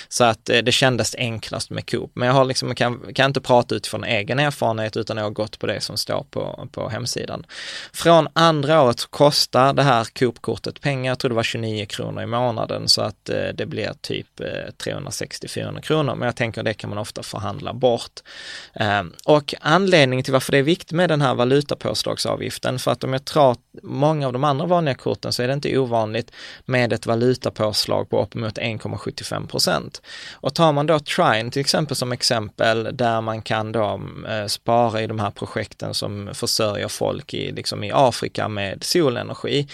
Så 0.10 0.24
att 0.24 0.50
eh, 0.50 0.58
det 0.58 0.72
kändes 0.72 1.16
enklast 1.16 1.70
med 1.70 1.90
Coop. 1.90 2.12
Men 2.14 2.28
jag 2.28 2.36
har 2.36 2.46
liksom, 2.46 2.76
kan, 2.76 3.14
kan 3.14 3.26
inte 3.26 3.42
prata 3.42 3.76
utifrån 3.76 4.04
egen 4.04 4.40
erfarenhet 4.40 4.98
utan 4.98 5.18
jag 5.18 5.24
har 5.24 5.32
gått 5.32 5.60
på 5.60 5.68
det 5.68 5.82
som 5.82 5.98
står 5.98 6.26
på, 6.30 6.68
på 6.72 6.90
hemsidan. 6.90 7.46
Från 7.94 8.28
andra 8.34 8.82
året 8.82 9.00
så 9.00 9.08
kostar 9.08 9.74
det 9.74 9.84
här 9.84 10.04
Coop-kortet 10.04 10.82
pengar, 10.82 11.12
jag 11.12 11.20
tror 11.20 11.30
det 11.30 11.36
var 11.36 11.44
29 11.44 11.86
kronor 11.86 12.24
i 12.24 12.26
månaden 12.26 12.88
så 12.88 13.02
att 13.02 13.30
eh, 13.30 13.48
det 13.54 13.66
blir 13.66 13.94
typ 14.02 14.40
eh, 14.40 14.46
360-400 14.86 15.82
kronor. 15.82 16.16
Men 16.16 16.26
jag 16.26 16.36
tänker 16.36 16.64
det 16.64 16.74
kan 16.74 16.90
man 16.90 17.00
ofta 17.00 17.24
förhandla 17.24 17.74
bort. 17.74 18.20
Eh, 18.74 19.04
och 19.26 19.54
anledningen 19.62 20.24
till 20.24 20.34
varför 20.34 20.52
det 20.52 20.58
är 20.58 20.64
viktigt 20.64 20.92
med 20.92 21.10
den 21.10 21.22
här 21.22 21.36
valutapåslagsavgiften, 21.36 22.80
för 22.80 22.92
att 22.92 23.04
om 23.04 23.14
jag 23.14 23.26
tar 23.26 23.56
många 23.84 24.28
av 24.28 24.34
de 24.34 24.44
andra 24.44 24.66
vanliga 24.66 24.96
korten 24.96 25.34
så 25.34 25.44
är 25.44 25.48
det 25.48 25.54
inte 25.54 25.78
ovanligt 25.78 26.32
med 26.66 26.94
ett 26.94 27.06
valutapåslag 27.06 28.10
på 28.10 28.24
uppemot 28.24 28.58
1,75 28.58 29.41
procent. 29.48 30.02
Och 30.34 30.56
tar 30.56 30.72
man 30.72 30.86
då 30.86 31.00
Trine 31.00 31.52
till 31.52 31.60
exempel 31.60 31.96
som 31.96 32.12
exempel 32.12 32.90
där 32.94 33.22
man 33.22 33.42
kan 33.42 33.72
då 33.72 34.02
eh, 34.30 34.46
spara 34.46 35.02
i 35.02 35.08
de 35.08 35.20
här 35.20 35.32
projekten 35.32 35.94
som 35.94 36.30
försörjer 36.34 36.88
folk 36.88 37.34
i, 37.34 37.52
liksom 37.52 37.84
i 37.84 37.92
Afrika 37.94 38.48
med 38.48 38.84
solenergi, 38.84 39.68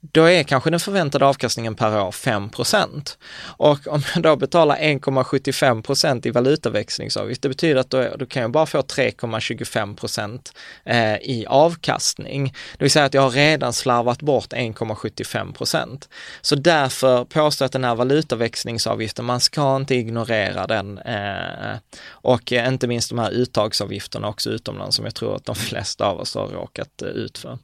då 0.00 0.24
är 0.24 0.42
kanske 0.42 0.70
den 0.70 0.80
förväntade 0.80 1.26
avkastningen 1.26 1.74
per 1.74 2.00
år 2.00 2.12
5 2.12 2.48
procent. 2.48 3.18
Och 3.44 3.86
om 3.86 4.02
jag 4.14 4.22
då 4.22 4.36
betalar 4.36 4.76
1,75 4.76 5.82
procent 5.82 6.26
i 6.26 6.30
valutaväxlingsavgift, 6.30 7.42
det 7.42 7.48
betyder 7.48 7.80
att 7.80 7.90
då, 7.90 8.08
då 8.18 8.26
kan 8.26 8.42
jag 8.42 8.50
bara 8.50 8.66
få 8.66 8.80
3,25 8.80 9.96
procent 9.96 10.52
eh, 10.84 11.14
i 11.14 11.46
avkastning. 11.48 12.54
Det 12.78 12.84
vill 12.84 12.90
säga 12.90 13.04
att 13.04 13.14
jag 13.14 13.22
har 13.22 13.30
redan 13.30 13.72
slarvat 13.72 14.22
bort 14.22 14.52
1,75 14.52 15.52
procent. 15.52 16.08
Så 16.40 16.54
därför 16.54 17.24
påstår 17.24 17.64
jag 17.64 17.66
att 17.66 17.72
den 17.72 17.84
här 17.84 17.94
valutaväxlingsavgiften, 17.94 19.11
man 19.18 19.40
ska 19.40 19.76
inte 19.76 19.94
ignorera 19.94 20.66
den. 20.66 20.98
Eh, 20.98 21.76
och 22.08 22.52
inte 22.52 22.86
minst 22.86 23.08
de 23.08 23.18
här 23.18 23.30
uttagsavgifterna 23.30 24.28
också 24.28 24.50
utomlands 24.50 24.96
som 24.96 25.04
jag 25.04 25.14
tror 25.14 25.36
att 25.36 25.44
de 25.44 25.54
flesta 25.68 26.06
av 26.06 26.20
oss 26.20 26.34
har 26.34 26.48
råkat 26.48 27.02
eh, 27.02 27.08
ut 27.08 27.38
för. 27.38 27.58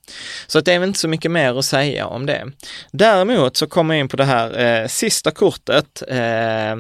Så 0.47 0.59
att 0.59 0.65
det 0.65 0.73
är 0.73 0.79
väl 0.79 0.89
inte 0.89 1.01
så 1.01 1.09
mycket 1.09 1.31
mer 1.31 1.59
att 1.59 1.65
säga 1.65 2.07
om 2.07 2.27
det. 2.27 2.53
Däremot 2.91 3.57
så 3.57 3.67
kommer 3.67 3.95
jag 3.95 4.01
in 4.01 4.09
på 4.09 4.17
det 4.17 4.25
här 4.25 4.59
eh, 4.59 4.87
sista 4.89 5.31
kortet 5.31 6.03
eh, 6.09 6.77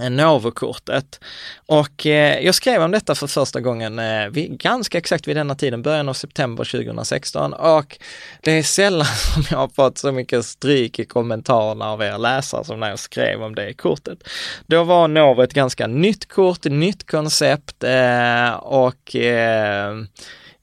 Eh, 0.00 0.10
Novokortet. 0.10 1.20
Och 1.66 2.06
eh, 2.06 2.40
jag 2.40 2.54
skrev 2.54 2.82
om 2.82 2.90
detta 2.90 3.14
för 3.14 3.26
första 3.26 3.60
gången 3.60 3.98
eh, 3.98 4.28
vid, 4.28 4.60
ganska 4.60 4.98
exakt 4.98 5.28
vid 5.28 5.36
denna 5.36 5.54
tiden, 5.54 5.82
början 5.82 6.08
av 6.08 6.14
september 6.14 6.64
2016 6.64 7.52
och 7.52 7.98
det 8.42 8.50
är 8.50 8.62
sällan 8.62 9.06
som 9.34 9.42
jag 9.50 9.58
har 9.58 9.68
fått 9.68 9.98
så 9.98 10.12
mycket 10.12 10.44
stryk 10.44 10.98
i 10.98 11.04
kommentarerna 11.04 11.90
av 11.90 12.02
er 12.02 12.18
läsare 12.18 12.64
som 12.64 12.80
när 12.80 12.90
jag 12.90 12.98
skrev 12.98 13.42
om 13.42 13.54
det 13.54 13.72
kortet. 13.72 14.18
Då 14.66 14.84
var 14.84 15.08
Novo 15.08 15.42
ett 15.42 15.54
ganska 15.54 15.86
nytt 15.86 16.28
kort, 16.28 16.64
nytt 16.64 17.10
koncept 17.10 17.84
eh, 17.84 18.50
och 18.54 19.16
eh, 19.16 19.94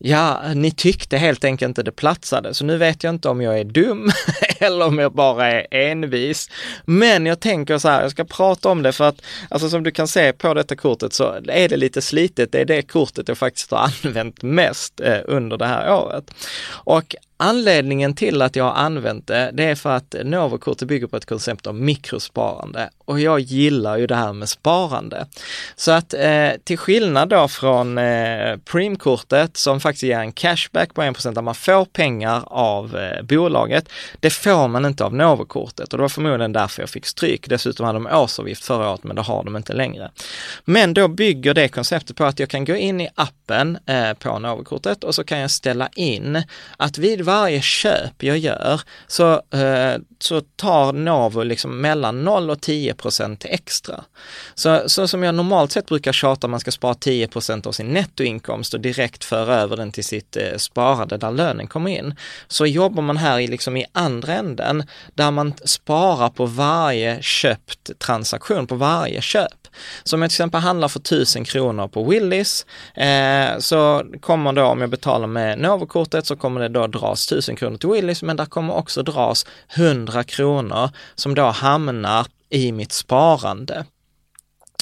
Ja, 0.07 0.41
ni 0.55 0.71
tyckte 0.71 1.17
helt 1.17 1.43
enkelt 1.43 1.69
inte 1.69 1.83
det 1.83 1.91
platsade, 1.91 2.53
så 2.53 2.65
nu 2.65 2.77
vet 2.77 3.03
jag 3.03 3.13
inte 3.13 3.29
om 3.29 3.41
jag 3.41 3.59
är 3.59 3.63
dum 3.63 4.12
eller 4.59 4.85
om 4.85 5.00
jag 5.00 5.13
bara 5.13 5.51
är 5.51 5.67
envis. 5.71 6.50
Men 6.85 7.25
jag 7.25 7.39
tänker 7.39 7.77
så 7.77 7.89
här, 7.89 8.01
jag 8.01 8.12
ska 8.12 8.24
prata 8.24 8.69
om 8.69 8.83
det 8.83 8.91
för 8.91 9.07
att, 9.07 9.21
alltså 9.50 9.69
som 9.69 9.83
du 9.83 9.91
kan 9.91 10.07
se 10.07 10.33
på 10.33 10.53
detta 10.53 10.75
kortet 10.75 11.13
så 11.13 11.39
är 11.47 11.69
det 11.69 11.77
lite 11.77 12.01
slitet. 12.01 12.51
Det 12.51 12.62
är 12.62 12.65
det 12.65 12.81
kortet 12.81 13.27
jag 13.27 13.38
faktiskt 13.38 13.71
har 13.71 13.91
använt 14.03 14.43
mest 14.43 15.00
eh, 15.00 15.19
under 15.25 15.57
det 15.57 15.65
här 15.67 15.93
året. 15.93 16.31
Och 16.69 17.15
Anledningen 17.38 18.13
till 18.13 18.42
att 18.42 18.56
jag 18.56 18.63
har 18.63 18.74
använt 18.74 19.27
det, 19.27 19.50
det 19.54 19.63
är 19.63 19.75
för 19.75 19.89
att 19.89 20.15
Novokortet 20.24 20.88
bygger 20.88 21.08
på 21.08 21.18
ett 21.18 21.25
koncept 21.25 21.68
om 21.68 21.86
mikrosparande 21.86 22.89
och 23.06 23.20
jag 23.20 23.39
gillar 23.39 23.98
ju 23.98 24.08
det 24.08 24.15
här 24.15 24.34
med 24.34 24.50
sparande. 24.50 25.27
Så 25.75 25.92
att 25.92 26.13
eh, 26.13 26.50
till 26.63 26.77
skillnad 26.77 27.30
då 27.30 27.48
från 27.48 27.98
eh, 27.98 28.58
Preem-kortet 28.65 29.58
som 29.58 29.80
faktiskt 29.80 30.04
ger 30.04 30.20
en 30.20 30.32
cashback 30.32 30.94
på 30.94 31.01
1% 31.01 31.36
där 31.36 31.42
man 31.42 31.56
får 31.56 31.86
pengar 31.86 32.44
av 32.46 32.98
eh, 32.98 33.22
bolaget, 33.22 33.89
det 34.20 34.30
får 34.30 34.68
man 34.68 34.86
inte 34.86 35.06
av 35.06 35.15
Novokortet 35.15 35.94
och 35.94 35.98
det 35.98 36.01
var 36.01 36.10
förmodligen 36.10 36.54
därför 36.54 36.82
jag 36.82 36.89
fick 36.89 37.06
stryk. 37.06 37.50
Dessutom 37.50 37.86
hade 37.86 38.00
de 38.00 38.08
årsavgift 38.08 38.65
förra 38.65 38.89
året 38.89 39.04
men 39.04 39.15
det 39.15 39.22
har 39.22 39.44
de 39.44 39.56
inte 39.56 39.74
längre. 39.74 40.12
Men 40.65 40.94
då 40.94 41.08
bygger 41.08 41.54
det 41.54 41.68
konceptet 41.68 42.15
på 42.15 42.25
att 42.25 42.39
jag 42.39 42.50
kan 42.50 42.65
gå 42.65 42.75
in 42.75 43.01
i 43.01 43.10
appen 43.15 43.77
eh, 43.86 44.13
på 44.13 44.39
Novokortet 44.39 45.04
och 45.04 45.15
så 45.15 45.24
kan 45.24 45.39
jag 45.39 45.51
ställa 45.51 45.89
in 45.96 46.44
att 46.77 46.98
vid 46.98 47.25
varje 47.25 47.62
köp 47.62 48.24
jag 48.24 48.38
gör 48.38 48.82
så, 49.08 49.32
eh, 49.34 50.00
så 50.20 50.41
tar 50.41 50.94
Novo 50.94 51.44
liksom 51.44 51.82
mellan 51.82 52.24
0 52.24 52.50
och 52.50 52.62
10 52.62 52.94
procent 52.94 53.46
extra. 53.46 54.03
Så, 54.55 54.89
så 54.89 55.08
som 55.08 55.24
jag 55.24 55.36
normalt 55.36 55.72
sett 55.72 55.86
brukar 55.86 56.12
tjata, 56.12 56.48
man 56.48 56.60
ska 56.60 56.72
spara 56.72 56.94
10 56.94 57.27
procent 57.27 57.67
av 57.67 57.72
sin 57.72 57.94
nettoinkomst 57.94 58.74
och 58.74 58.79
direkt 58.79 59.24
föra 59.24 59.55
över 59.55 59.77
den 59.77 59.91
till 59.91 60.03
sitt 60.03 60.38
eh, 60.38 60.58
sparande 60.58 61.17
där 61.17 61.32
lönen 61.32 61.67
kommer 61.67 61.91
in. 61.91 62.15
Så 62.48 62.65
jobbar 62.65 63.03
man 63.03 63.17
här 63.17 63.39
i, 63.39 63.48
liksom 63.48 63.77
i 63.77 63.86
andra 63.94 64.34
änden 64.34 64.84
där 65.13 65.32
man 65.32 65.53
sparar 65.65 66.29
på 66.29 66.46
varje 66.46 67.22
köpt 67.22 68.00
transaktion, 68.00 68.67
på 68.67 68.75
varje 68.75 69.22
köp. 69.22 69.65
Så 70.03 70.15
om 70.15 70.22
jag 70.22 70.32
till 70.32 70.36
exempel 70.36 70.62
handlar 70.62 70.88
för 70.88 71.00
1000 71.00 71.46
kronor 71.46 71.88
på 71.88 72.03
Willys 72.03 72.65
eh, 72.94 73.58
så 73.60 74.03
kommer 74.22 74.53
då, 74.53 74.63
om 74.63 74.82
jag 74.82 74.89
betalar 74.89 75.27
med 75.27 75.60
Novokortet 75.60 76.25
så 76.25 76.36
kommer 76.36 76.62
det 76.62 76.70
då 76.70 76.88
dras 77.15 77.31
1000 77.31 77.55
kronor 77.55 77.77
till 77.77 77.89
Willys, 77.89 78.24
men 78.24 78.36
där 78.36 78.45
kommer 78.45 78.74
också 78.74 79.03
dras 79.03 79.45
100 79.75 80.24
kronor 80.24 80.89
som 81.15 81.36
då 81.36 81.45
hamnar 81.45 82.27
i 82.50 82.72
mitt 82.72 82.91
sparande. 82.91 83.86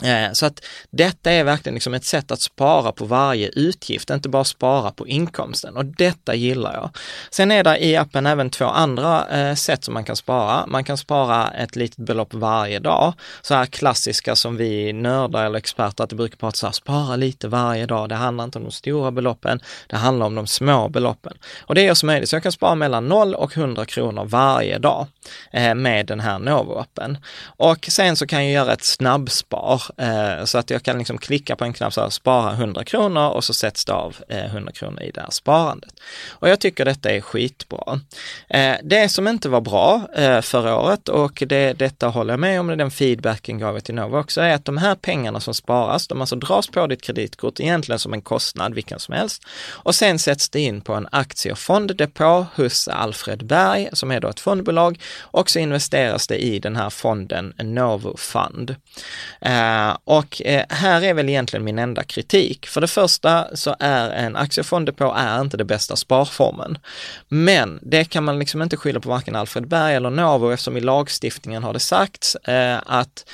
Eh, 0.01 0.31
så 0.33 0.45
att 0.45 0.63
detta 0.89 1.31
är 1.31 1.43
verkligen 1.43 1.73
liksom 1.73 1.93
ett 1.93 2.05
sätt 2.05 2.31
att 2.31 2.41
spara 2.41 2.91
på 2.91 3.05
varje 3.05 3.47
utgift, 3.47 4.09
inte 4.09 4.29
bara 4.29 4.43
spara 4.43 4.91
på 4.91 5.07
inkomsten 5.07 5.77
och 5.77 5.85
detta 5.85 6.35
gillar 6.35 6.73
jag. 6.73 6.89
Sen 7.31 7.51
är 7.51 7.63
det 7.63 7.85
i 7.85 7.95
appen 7.95 8.25
även 8.25 8.49
två 8.49 8.65
andra 8.65 9.27
eh, 9.29 9.55
sätt 9.55 9.83
som 9.83 9.93
man 9.93 10.03
kan 10.03 10.15
spara. 10.15 10.65
Man 10.67 10.83
kan 10.83 10.97
spara 10.97 11.51
ett 11.51 11.75
litet 11.75 11.97
belopp 11.97 12.33
varje 12.33 12.79
dag, 12.79 13.13
så 13.41 13.55
här 13.55 13.65
klassiska 13.65 14.35
som 14.35 14.57
vi 14.57 14.93
nördar 14.93 15.45
eller 15.45 15.57
experter 15.57 16.03
att 16.03 16.09
det 16.09 16.15
brukar 16.15 16.37
prata 16.37 16.57
så 16.57 16.67
här, 16.67 16.73
spara 16.73 17.15
lite 17.15 17.47
varje 17.47 17.85
dag. 17.85 18.09
Det 18.09 18.15
handlar 18.15 18.43
inte 18.43 18.57
om 18.57 18.63
de 18.63 18.71
stora 18.71 19.11
beloppen, 19.11 19.59
det 19.87 19.95
handlar 19.95 20.25
om 20.25 20.35
de 20.35 20.47
små 20.47 20.89
beloppen. 20.89 21.37
Och 21.61 21.75
det 21.75 21.87
är 21.87 21.93
som 21.93 22.07
möjligt, 22.07 22.29
så 22.29 22.35
jag 22.35 22.43
kan 22.43 22.51
spara 22.51 22.75
mellan 22.75 23.07
0 23.07 23.35
och 23.35 23.57
100 23.57 23.85
kronor 23.85 24.25
varje 24.25 24.77
dag 24.77 25.07
eh, 25.51 25.75
med 25.75 26.05
den 26.05 26.19
här 26.19 26.39
Novo-appen. 26.39 27.17
Och 27.45 27.85
sen 27.91 28.15
så 28.15 28.27
kan 28.27 28.43
jag 28.43 28.53
göra 28.53 28.73
ett 28.73 28.83
snabbspar 28.83 29.83
Eh, 29.97 30.45
så 30.45 30.57
att 30.57 30.69
jag 30.69 30.83
kan 30.83 30.97
liksom 30.97 31.17
klicka 31.17 31.55
på 31.55 31.65
en 31.65 31.73
knapp 31.73 31.93
så 31.93 32.01
här, 32.01 32.09
spara 32.09 32.51
100 32.51 32.83
kronor 32.83 33.29
och 33.29 33.43
så 33.43 33.53
sätts 33.53 33.85
det 33.85 33.93
av 33.93 34.15
eh, 34.29 34.45
100 34.45 34.71
kronor 34.71 35.01
i 35.01 35.11
det 35.11 35.21
här 35.21 35.29
sparandet. 35.31 35.93
Och 36.29 36.49
jag 36.49 36.59
tycker 36.59 36.85
detta 36.85 37.11
är 37.11 37.21
skitbra. 37.21 37.99
Eh, 38.49 38.75
det 38.83 39.09
som 39.09 39.27
inte 39.27 39.49
var 39.49 39.61
bra 39.61 40.07
eh, 40.15 40.41
förra 40.41 40.79
året 40.79 41.09
och 41.09 41.43
det, 41.47 41.73
detta 41.73 42.07
håller 42.07 42.33
jag 42.33 42.39
med 42.39 42.59
om, 42.59 42.67
den 42.67 42.91
feedbacken 42.91 43.59
gav 43.59 43.75
jag 43.75 43.83
till 43.83 43.95
Novo 43.95 44.17
också, 44.17 44.41
är 44.41 44.53
att 44.53 44.65
de 44.65 44.77
här 44.77 44.95
pengarna 44.95 45.39
som 45.39 45.53
sparas, 45.53 46.07
de 46.07 46.21
alltså 46.21 46.35
dras 46.35 46.67
på 46.67 46.87
ditt 46.87 47.01
kreditkort 47.01 47.59
egentligen 47.59 47.99
som 47.99 48.13
en 48.13 48.21
kostnad, 48.21 48.73
vilken 48.73 48.99
som 48.99 49.13
helst, 49.13 49.43
och 49.69 49.95
sen 49.95 50.19
sätts 50.19 50.49
det 50.49 50.59
in 50.59 50.81
på 50.81 50.93
en 50.93 51.07
aktie 51.11 51.51
och 51.51 51.59
fonddepå 51.59 52.45
hos 52.55 52.87
Alfred 52.87 53.45
Berg, 53.45 53.89
som 53.93 54.11
är 54.11 54.19
då 54.19 54.27
ett 54.27 54.39
fondbolag, 54.39 54.99
och 55.21 55.49
så 55.49 55.59
investeras 55.59 56.27
det 56.27 56.37
i 56.37 56.59
den 56.59 56.75
här 56.75 56.89
fonden 56.89 57.53
Novo 57.57 58.17
Fund. 58.17 58.75
Eh, 59.41 59.72
Eh, 59.73 59.97
och 60.03 60.41
eh, 60.45 60.65
här 60.69 61.03
är 61.03 61.13
väl 61.13 61.29
egentligen 61.29 61.63
min 61.63 61.79
enda 61.79 62.03
kritik. 62.03 62.67
För 62.67 62.81
det 62.81 62.87
första 62.87 63.55
så 63.55 63.75
är 63.79 64.09
en 64.09 64.35
aktiefonddepå 64.35 65.13
är 65.17 65.41
inte 65.41 65.57
det 65.57 65.65
bästa 65.65 65.95
sparformen. 65.95 66.77
Men 67.27 67.79
det 67.81 68.05
kan 68.05 68.23
man 68.23 68.39
liksom 68.39 68.61
inte 68.61 68.77
skylla 68.77 68.99
på 68.99 69.09
varken 69.09 69.35
Alfred 69.35 69.67
Berg 69.67 69.95
eller 69.95 70.09
Novo 70.09 70.51
eftersom 70.51 70.77
i 70.77 70.81
lagstiftningen 70.81 71.63
har 71.63 71.73
det 71.73 71.79
sagts 71.79 72.35
eh, 72.35 72.77
att 72.85 73.25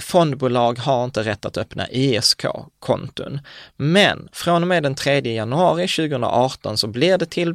fondbolag 0.00 0.78
har 0.78 1.04
inte 1.04 1.22
rätt 1.22 1.44
att 1.44 1.56
öppna 1.56 1.88
ISK-konton. 1.90 3.40
Men 3.76 4.28
från 4.32 4.62
och 4.62 4.68
med 4.68 4.82
den 4.82 4.94
3 4.94 5.34
januari 5.34 5.88
2018 5.88 6.78
så 6.78 6.86
blir 6.86 7.18
det 7.18 7.26
till, 7.26 7.54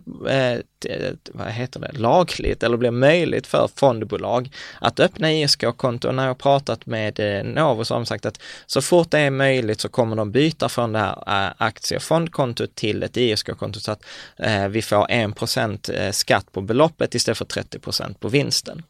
vad 1.33 1.47
heter 1.47 1.79
det, 1.79 1.91
lagligt 1.91 2.63
eller 2.63 2.77
blir 2.77 2.91
möjligt 2.91 3.47
för 3.47 3.69
fondbolag 3.75 4.49
att 4.81 4.99
öppna 4.99 5.31
ISK-konton. 5.31 6.15
När 6.15 6.27
jag 6.27 6.37
pratat 6.37 6.85
med 6.85 7.45
Novo 7.45 7.85
som 7.93 7.97
har 7.97 8.01
de 8.01 8.05
sagt 8.05 8.25
att 8.25 8.39
så 8.65 8.81
fort 8.81 9.11
det 9.11 9.19
är 9.19 9.29
möjligt 9.29 9.81
så 9.81 9.89
kommer 9.89 10.15
de 10.15 10.31
byta 10.31 10.69
från 10.69 10.93
det 10.93 10.99
här 10.99 11.45
eh, 11.47 11.53
aktie 11.57 11.97
och 11.97 12.03
fondkontot 12.03 12.75
till 12.75 13.03
ett 13.03 13.17
ISK-konto 13.17 13.79
så 13.79 13.91
att 13.91 14.05
eh, 14.37 14.67
vi 14.67 14.81
får 14.81 15.11
1 15.11 15.89
eh, 15.89 16.11
skatt 16.11 16.51
på 16.51 16.61
beloppet 16.61 17.15
istället 17.15 17.37
för 17.37 17.45
30% 17.45 18.13
på 18.19 18.27
vinsten. 18.27 18.83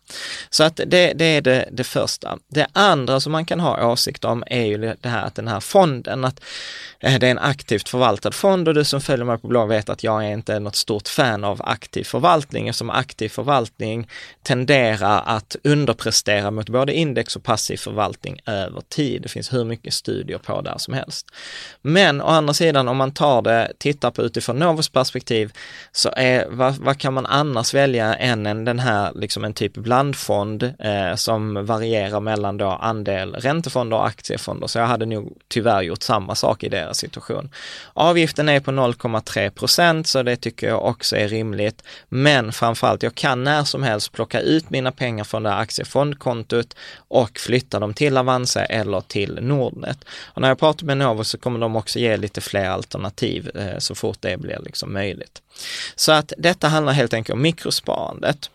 Så 0.50 0.64
att 0.64 0.76
det, 0.76 1.14
det 1.14 1.26
är 1.26 1.42
det, 1.42 1.70
det 1.72 1.84
första. 1.84 2.38
Det 2.48 2.68
andra 2.74 3.20
som 3.20 3.32
man 3.32 3.46
kan 3.46 3.60
ha 3.60 3.92
åsikt 3.92 4.26
om 4.26 4.44
är 4.48 4.66
ju 4.66 4.78
det 4.78 5.10
här 5.10 5.26
att 5.26 5.36
den 5.36 5.48
här 5.48 5.60
fonden, 5.60 6.26
att 6.26 6.40
det 7.00 7.08
är 7.08 7.24
en 7.24 7.40
aktivt 7.40 7.90
förvaltad 7.90 8.32
fond 8.32 8.68
och 8.68 8.74
du 8.74 8.84
som 8.84 9.02
följer 9.02 9.26
mig 9.26 9.38
på 9.38 9.48
blogg 9.48 9.70
vet 9.70 9.90
att 9.90 10.04
jag 10.04 10.26
är 10.26 10.32
inte 10.32 10.60
något 10.60 10.76
stort 10.76 11.08
fan 11.08 11.44
av 11.44 11.62
aktiv 11.66 12.04
förvaltning 12.04 12.68
eftersom 12.68 12.90
aktiv 12.90 13.30
förvaltning 13.30 14.08
tenderar 14.44 15.24
att 15.26 15.56
underprestera 15.64 16.52
mot 16.52 16.70
både 16.70 16.94
index 16.94 17.36
och 17.36 17.44
passiv 17.44 17.78
förvaltning 17.78 18.40
över 18.46 18.82
tid. 18.96 19.22
Det 19.22 19.30
finns 19.30 19.54
hur 19.54 19.66
mycket 19.66 19.94
studier 19.94 20.38
på 20.38 20.62
där 20.62 20.78
som 20.78 20.94
helst. 20.94 21.28
Men 21.82 22.22
å 22.22 22.28
andra 22.28 22.54
sidan 22.54 22.88
om 22.88 22.98
man 22.98 23.12
tar 23.12 23.42
det, 23.42 23.74
tittar 23.78 24.12
på 24.12 24.22
utifrån 24.22 24.60
Novos 24.60 24.90
perspektiv, 24.90 25.52
så 25.92 26.10
är, 26.16 26.48
vad, 26.50 26.76
vad 26.76 26.98
kan 26.98 27.14
man 27.14 27.26
annars 27.26 27.74
välja 27.74 28.16
än 28.16 28.46
en, 28.46 28.66
den 28.66 28.80
här, 28.80 29.12
liksom 29.16 29.44
en 29.44 29.54
typ 29.54 29.74
blandfond 29.74 30.64
eh, 30.64 31.16
som 31.16 31.66
varierar 31.66 32.20
mellan 32.20 32.58
då 32.58 32.68
andel 32.68 33.36
räntefonder 33.36 33.98
och 33.98 34.08
aktiefonder. 34.08 34.68
Så 34.68 34.80
jag 34.80 34.88
hade 34.88 35.06
nog 35.06 35.38
tyvärr 35.48 35.82
gjort 35.82 36.04
samma 36.04 36.36
sak 36.36 36.64
i 36.64 36.70
deras 36.70 36.98
situation. 36.98 37.50
Avgiften 37.94 38.50
är 38.50 38.60
på 38.60 38.72
0,3 38.72 39.50
procent, 39.50 40.08
så 40.08 40.24
det 40.24 40.36
tycker 40.36 40.68
jag 40.68 40.86
också 40.86 41.16
är 41.16 41.28
rimligt. 41.28 41.84
Men 42.10 42.52
framförallt, 42.52 43.04
jag 43.04 43.16
kan 43.16 43.44
när 43.44 43.64
som 43.64 43.84
helst 43.84 44.12
plocka 44.12 44.40
ut 44.40 44.70
mina 44.70 44.92
pengar 44.92 45.24
från 45.24 45.44
det 45.44 45.50
här 45.50 45.62
aktiefondkontot 45.62 46.76
och 47.08 47.40
flytta 47.40 47.80
dem 47.80 47.94
till 47.94 48.18
Avanza 48.18 48.66
eller 48.84 49.02
till 49.02 49.40
Nordnet. 49.42 50.06
Och 50.26 50.42
när 50.42 50.48
jag 50.48 50.60
pratar 50.60 50.86
med 50.86 50.98
Novo 50.98 51.24
så 51.24 51.38
kommer 51.38 51.60
de 51.60 51.76
också 51.76 52.00
ge 52.00 52.18
lite 52.18 52.42
fler 52.42 52.70
alternativ 52.70 53.52
eh, 53.56 53.78
så 53.78 53.96
fort 53.96 54.18
det 54.20 54.38
blir 54.38 54.60
liksom 54.66 54.94
möjligt. 54.94 55.42
Så 55.96 56.12
att 56.12 56.34
detta 56.38 56.68
handlar 56.68 56.94
helt 56.94 57.14
enkelt 57.14 57.34
om 57.34 57.42
mikrosparandet. 57.42 58.50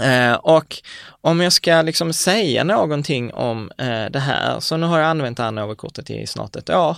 Eh, 0.00 0.32
och 0.32 0.76
om 1.20 1.40
jag 1.40 1.52
ska 1.52 1.82
liksom 1.82 2.12
säga 2.12 2.64
någonting 2.64 3.32
om 3.32 3.72
eh, 3.78 4.06
det 4.10 4.18
här, 4.18 4.60
så 4.60 4.76
nu 4.76 4.86
har 4.86 4.98
jag 4.98 5.08
använt 5.08 5.36
det 5.36 5.42
här 5.42 5.50
Novo-kortet 5.50 6.10
i 6.10 6.26
snart 6.26 6.56
ett 6.56 6.70
år 6.70 6.96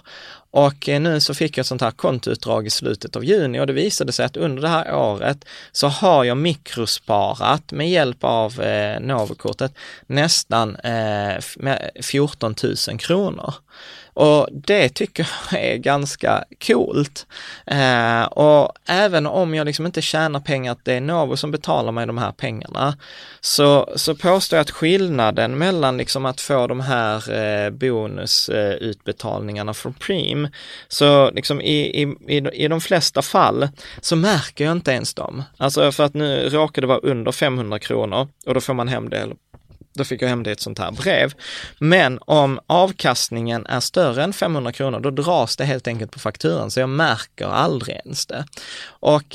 och 0.50 0.88
eh, 0.88 1.00
nu 1.00 1.20
så 1.20 1.34
fick 1.34 1.58
jag 1.58 1.62
ett 1.62 1.66
sånt 1.66 1.80
här 1.80 1.90
kontoutdrag 1.90 2.66
i 2.66 2.70
slutet 2.70 3.16
av 3.16 3.24
juni 3.24 3.60
och 3.60 3.66
det 3.66 3.72
visade 3.72 4.12
sig 4.12 4.24
att 4.24 4.36
under 4.36 4.62
det 4.62 4.68
här 4.68 4.94
året 4.94 5.44
så 5.72 5.88
har 5.88 6.24
jag 6.24 6.36
mikrosparat 6.36 7.72
med 7.72 7.90
hjälp 7.90 8.18
av 8.20 8.60
eh, 8.60 9.00
Novo-kortet 9.00 9.74
nästan 10.06 10.76
eh, 10.76 11.38
14 12.02 12.54
000 12.88 12.98
kronor. 12.98 13.54
Och 14.14 14.48
det 14.52 14.88
tycker 14.88 15.28
jag 15.50 15.64
är 15.64 15.76
ganska 15.76 16.44
coolt. 16.66 17.26
Eh, 17.66 18.22
och 18.22 18.72
även 18.86 19.26
om 19.26 19.54
jag 19.54 19.64
liksom 19.64 19.86
inte 19.86 20.02
tjänar 20.02 20.40
pengar, 20.40 20.72
att 20.72 20.84
det 20.84 20.94
är 20.94 21.00
Novo 21.00 21.36
som 21.36 21.50
betalar 21.50 21.92
mig 21.92 22.06
de 22.06 22.18
här 22.18 22.32
pengarna, 22.32 22.96
så, 23.40 23.92
så 23.96 24.14
påstår 24.14 24.56
jag 24.56 24.62
att 24.62 24.70
skillnaden 24.70 25.58
mellan 25.58 25.96
liksom 25.96 26.26
att 26.26 26.40
få 26.40 26.66
de 26.66 26.80
här 26.80 27.32
eh, 27.32 27.70
bonusutbetalningarna 27.70 29.74
från 29.74 29.94
Preem, 29.94 30.39
så 30.88 31.30
liksom 31.30 31.60
i, 31.60 32.02
i, 32.02 32.14
i, 32.28 32.64
i 32.64 32.68
de 32.68 32.80
flesta 32.80 33.22
fall 33.22 33.68
så 34.00 34.16
märker 34.16 34.64
jag 34.64 34.72
inte 34.72 34.90
ens 34.90 35.14
dem. 35.14 35.42
Alltså 35.56 35.92
för 35.92 36.04
att 36.04 36.14
nu 36.14 36.48
råkar 36.48 36.82
det 36.82 36.88
vara 36.88 36.98
under 36.98 37.32
500 37.32 37.78
kronor 37.78 38.28
och 38.46 38.54
då 38.54 38.60
får 38.60 38.74
man 38.74 38.88
hem 38.88 39.10
det 39.10 39.28
då 39.94 40.04
fick 40.04 40.22
jag 40.22 40.28
hem 40.28 40.42
det 40.42 40.50
i 40.50 40.52
ett 40.52 40.60
sånt 40.60 40.78
här 40.78 40.90
brev. 40.90 41.34
Men 41.78 42.18
om 42.24 42.60
avkastningen 42.66 43.66
är 43.66 43.80
större 43.80 44.24
än 44.24 44.32
500 44.32 44.72
kronor, 44.72 45.00
då 45.00 45.10
dras 45.10 45.56
det 45.56 45.64
helt 45.64 45.86
enkelt 45.86 46.10
på 46.10 46.18
fakturan, 46.18 46.70
så 46.70 46.80
jag 46.80 46.88
märker 46.88 47.46
aldrig 47.46 47.96
ens 47.96 48.26
det. 48.26 48.44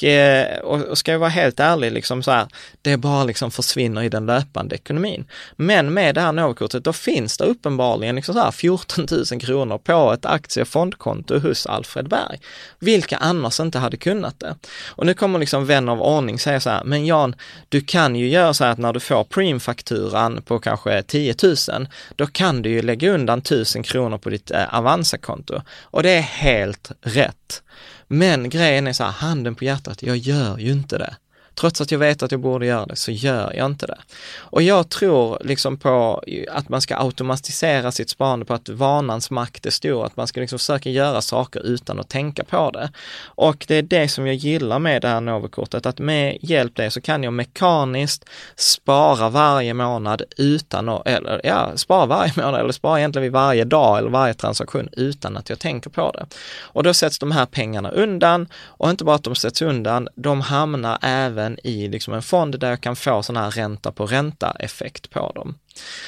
Eh, 0.08 0.60
och, 0.60 0.82
och 0.82 0.98
ska 0.98 1.12
jag 1.12 1.20
vara 1.20 1.30
helt 1.30 1.60
ärlig, 1.60 1.92
liksom 1.92 2.24
så 2.24 2.32
här, 2.32 2.48
det 2.82 2.98
bara 2.98 3.24
liksom 3.24 3.52
försvinner 3.52 4.02
i 4.02 4.10
den 4.10 4.26
löpande 4.26 4.76
ekonomin. 4.76 5.26
Men 5.56 5.94
med 5.94 6.16
det 6.16 6.22
här 6.22 6.32
Novakortet, 6.32 6.84
då 6.84 6.94
finns 6.94 7.38
det 7.38 7.44
uppenbarligen 7.44 8.16
liksom 8.16 8.34
så 8.34 8.42
här 8.42 8.52
14 8.52 9.06
000 9.32 9.42
kronor 9.42 9.78
på 9.78 10.14
ett 10.14 10.26
aktie 10.26 10.62
och 10.62 10.68
fondkonto 10.68 11.40
hos 11.40 11.66
Alfred 11.66 12.10
Berg, 12.10 12.40
vilka 12.80 13.18
annars 13.18 13.60
inte 13.60 13.80
hade 13.80 13.98
kunnat 13.98 14.40
det. 14.40 14.56
Och 14.88 15.06
nu 15.06 15.14
kommer 15.14 15.40
liksom 15.40 15.66
vän 15.66 15.90
av 15.90 16.02
ordning 16.02 16.40
säga 16.40 16.60
så 16.60 16.70
här, 16.70 16.84
men 16.84 17.06
Jan, 17.06 17.36
du 17.70 17.82
kan 17.82 18.16
ju 18.16 18.30
göra 18.30 18.54
så 18.54 18.64
här 18.64 18.72
att 18.72 18.78
när 18.78 18.94
du 18.94 19.00
får 19.00 19.24
Preem-fakturan 19.24 20.42
på 20.46 20.60
kanske 20.60 21.04
10 21.04 21.36
000, 21.44 21.88
då 22.16 22.28
kan 22.28 22.62
du 22.62 22.70
ju 22.70 22.82
lägga 22.82 23.12
undan 23.12 23.40
1000 23.40 23.84
kronor 23.84 24.18
på 24.18 24.30
ditt 24.30 24.52
eh, 24.52 24.76
Avanza-konto. 24.76 25.62
Och 25.82 26.04
det 26.04 26.10
är 26.10 26.22
helt 26.22 26.92
rätt. 27.02 27.64
Men 28.08 28.50
grejen 28.50 28.88
är 28.88 28.94
så 28.94 29.04
här, 29.04 29.12
handen 29.12 29.56
på 29.56 29.64
hjärtat, 29.64 30.04
jag 30.04 30.18
gör 30.18 30.58
ju 30.58 30.72
inte 30.72 30.98
det. 30.98 31.16
Trots 31.56 31.82
att 31.82 31.92
jag 31.92 32.00
vet 32.00 32.24
att 32.24 32.32
jag 32.32 32.40
borde 32.40 32.66
göra 32.66 32.86
det 32.86 32.96
så 32.96 33.12
gör 33.12 33.54
jag 33.54 33.66
inte 33.66 33.86
det. 33.86 33.98
Och 34.38 34.62
jag 34.62 34.90
tror 34.90 35.38
liksom 35.42 35.78
på 35.78 36.24
att 36.52 36.70
man 36.70 36.82
ska 36.82 36.98
automatisera 36.98 37.92
sitt 37.92 38.10
sparande 38.10 38.46
på 38.46 38.54
att 38.54 38.70
vanans 38.70 39.32
makt 39.32 39.66
är 39.66 39.72
stor, 39.72 40.06
att 40.06 40.18
man 40.18 40.28
ska 40.28 40.40
liksom 40.40 40.60
försöka 40.60 40.90
göra 40.90 41.22
saker 41.22 41.60
utan 41.60 42.00
att 42.00 42.10
tänka 42.10 42.44
på 42.44 42.72
det. 42.72 42.92
Och 43.24 43.66
det 43.68 43.76
är 43.76 43.82
det 43.82 44.08
som 44.08 44.28
jag 44.28 44.36
gillar 44.36 44.80
med 44.80 45.02
det 45.02 45.08
här 45.08 45.22
Novokortet, 45.22 45.86
att 45.86 46.00
med 46.00 46.38
hjälp 46.42 46.76
det 46.76 46.92
så 46.92 47.02
kan 47.02 47.24
jag 47.24 47.34
mekaniskt 47.34 48.26
spara 48.56 49.30
varje 49.30 49.74
månad 49.74 50.22
utan 50.38 50.90
att, 50.90 51.08
eller 51.08 51.42
ja, 51.44 51.72
spara 51.76 52.06
varje 52.06 52.34
månad 52.36 52.60
eller 52.60 52.72
spara 52.72 53.00
egentligen 53.00 53.24
vid 53.24 53.32
varje 53.32 53.64
dag 53.64 53.98
eller 53.98 54.10
varje 54.10 54.34
transaktion 54.34 54.90
utan 54.92 55.38
att 55.38 55.50
jag 55.50 55.60
tänker 55.60 55.90
på 55.90 56.12
det. 56.12 56.26
Och 56.62 56.84
då 56.84 56.94
sätts 56.94 57.20
de 57.20 57.32
här 57.32 57.46
pengarna 57.46 57.90
undan 57.92 58.48
och 58.66 58.90
inte 58.90 59.04
bara 59.04 59.16
att 59.16 59.24
de 59.24 59.36
sätts 59.36 59.62
undan, 59.62 60.08
de 60.16 60.42
hamnar 60.42 60.98
även 61.02 61.45
även 61.46 61.60
i 61.64 61.88
liksom 61.88 62.14
en 62.14 62.22
fond 62.22 62.60
där 62.60 62.70
jag 62.70 62.82
kan 62.82 62.96
få 62.96 63.24
sån 63.24 63.38
här 63.38 63.52
ränta 63.52 63.92
på 63.92 64.06
ränta 64.06 64.56
effekt 64.60 65.10
på 65.10 65.32
dem. 65.36 65.56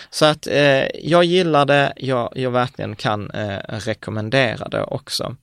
Så 0.09 0.25
att 0.25 0.47
eh, 0.47 0.85
jag 1.03 1.23
gillar 1.23 1.65
det, 1.65 1.93
jag, 1.95 2.33
jag 2.35 2.51
verkligen 2.51 2.95
kan 2.95 3.31
eh, 3.31 3.59
rekommendera 3.67 4.67
det 4.67 4.83
också. 4.83 5.35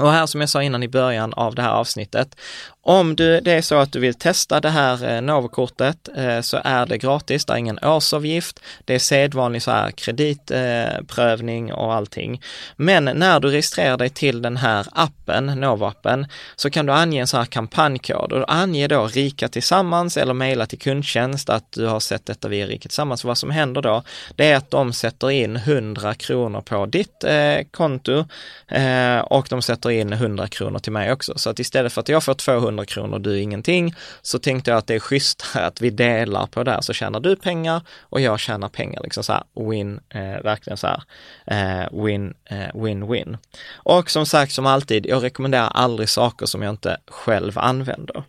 Och 0.00 0.12
här 0.12 0.26
som 0.26 0.40
jag 0.40 0.50
sa 0.50 0.62
innan 0.62 0.82
i 0.82 0.88
början 0.88 1.32
av 1.34 1.54
det 1.54 1.62
här 1.62 1.72
avsnittet, 1.72 2.36
om 2.82 3.16
du, 3.16 3.40
det 3.40 3.52
är 3.52 3.62
så 3.62 3.74
att 3.74 3.92
du 3.92 4.00
vill 4.00 4.14
testa 4.14 4.60
det 4.60 4.68
här 4.68 5.04
eh, 5.04 6.26
eh, 6.26 6.40
så 6.40 6.60
är 6.64 6.86
det 6.86 6.98
gratis, 6.98 7.44
det 7.44 7.52
är 7.52 7.56
ingen 7.56 7.78
årsavgift, 7.82 8.60
det 8.84 8.94
är 8.94 8.98
sedvanlig 8.98 9.62
så 9.62 9.70
här 9.70 9.90
kreditprövning 9.90 11.68
eh, 11.68 11.74
och 11.74 11.94
allting. 11.94 12.42
Men 12.76 13.04
när 13.04 13.40
du 13.40 13.50
registrerar 13.50 13.96
dig 13.96 14.08
till 14.08 14.42
den 14.42 14.56
här 14.56 14.86
appen, 14.92 15.50
Novo-appen, 15.50 16.26
så 16.56 16.70
kan 16.70 16.86
du 16.86 16.92
ange 16.92 17.20
en 17.20 17.26
så 17.26 17.36
här 17.36 17.44
kampanjkod 17.44 18.32
och 18.32 18.54
ange 18.54 18.88
då 18.88 19.06
Rika 19.06 19.48
Tillsammans 19.48 20.16
eller 20.16 20.34
mejla 20.34 20.66
till 20.66 20.78
kundtjänst 20.78 21.50
att 21.50 21.72
du 21.72 21.86
har 21.86 22.00
sett 22.00 22.26
detta 22.26 22.48
via 22.48 22.66
Rika 22.66 22.88
Tillsammans. 22.88 23.24
Vad 23.24 23.38
som 23.38 23.50
händer 23.50 23.82
då, 23.82 24.02
det 24.36 24.50
är 24.50 24.56
att 24.56 24.70
de 24.70 24.92
sätter 24.92 25.30
in 25.30 25.56
100 25.56 26.14
kronor 26.14 26.60
på 26.60 26.86
ditt 26.86 27.24
eh, 27.24 27.58
konto 27.70 28.24
eh, 28.68 29.18
och 29.18 29.46
de 29.50 29.62
sätter 29.62 29.89
in 29.90 30.12
100 30.12 30.48
kronor 30.48 30.78
till 30.78 30.92
mig 30.92 31.12
också. 31.12 31.38
Så 31.38 31.50
att 31.50 31.58
istället 31.58 31.92
för 31.92 32.00
att 32.00 32.08
jag 32.08 32.24
får 32.24 32.34
200 32.34 32.84
kronor 32.84 33.14
och 33.14 33.20
du 33.20 33.38
ingenting, 33.38 33.94
så 34.22 34.38
tänkte 34.38 34.70
jag 34.70 34.78
att 34.78 34.86
det 34.86 34.94
är 34.94 35.00
schysstare 35.00 35.66
att 35.66 35.80
vi 35.80 35.90
delar 35.90 36.46
på 36.46 36.64
det 36.64 36.70
här, 36.70 36.80
så 36.80 36.92
tjänar 36.92 37.20
du 37.20 37.36
pengar 37.36 37.82
och 38.00 38.20
jag 38.20 38.40
tjänar 38.40 38.68
pengar, 38.68 39.02
liksom 39.02 39.24
så 39.24 39.32
här 39.32 39.42
win, 39.70 40.00
eh, 40.08 40.42
verkligen 40.42 40.76
så 40.76 40.86
här 40.86 41.02
eh, 41.46 42.04
win, 42.04 42.34
eh, 42.44 42.82
win, 42.82 43.12
win. 43.12 43.36
Och 43.72 44.10
som 44.10 44.26
sagt, 44.26 44.52
som 44.52 44.66
alltid, 44.66 45.06
jag 45.06 45.22
rekommenderar 45.22 45.68
aldrig 45.68 46.08
saker 46.08 46.46
som 46.46 46.62
jag 46.62 46.70
inte 46.70 46.96
själv 47.06 47.58
använder. 47.58 48.24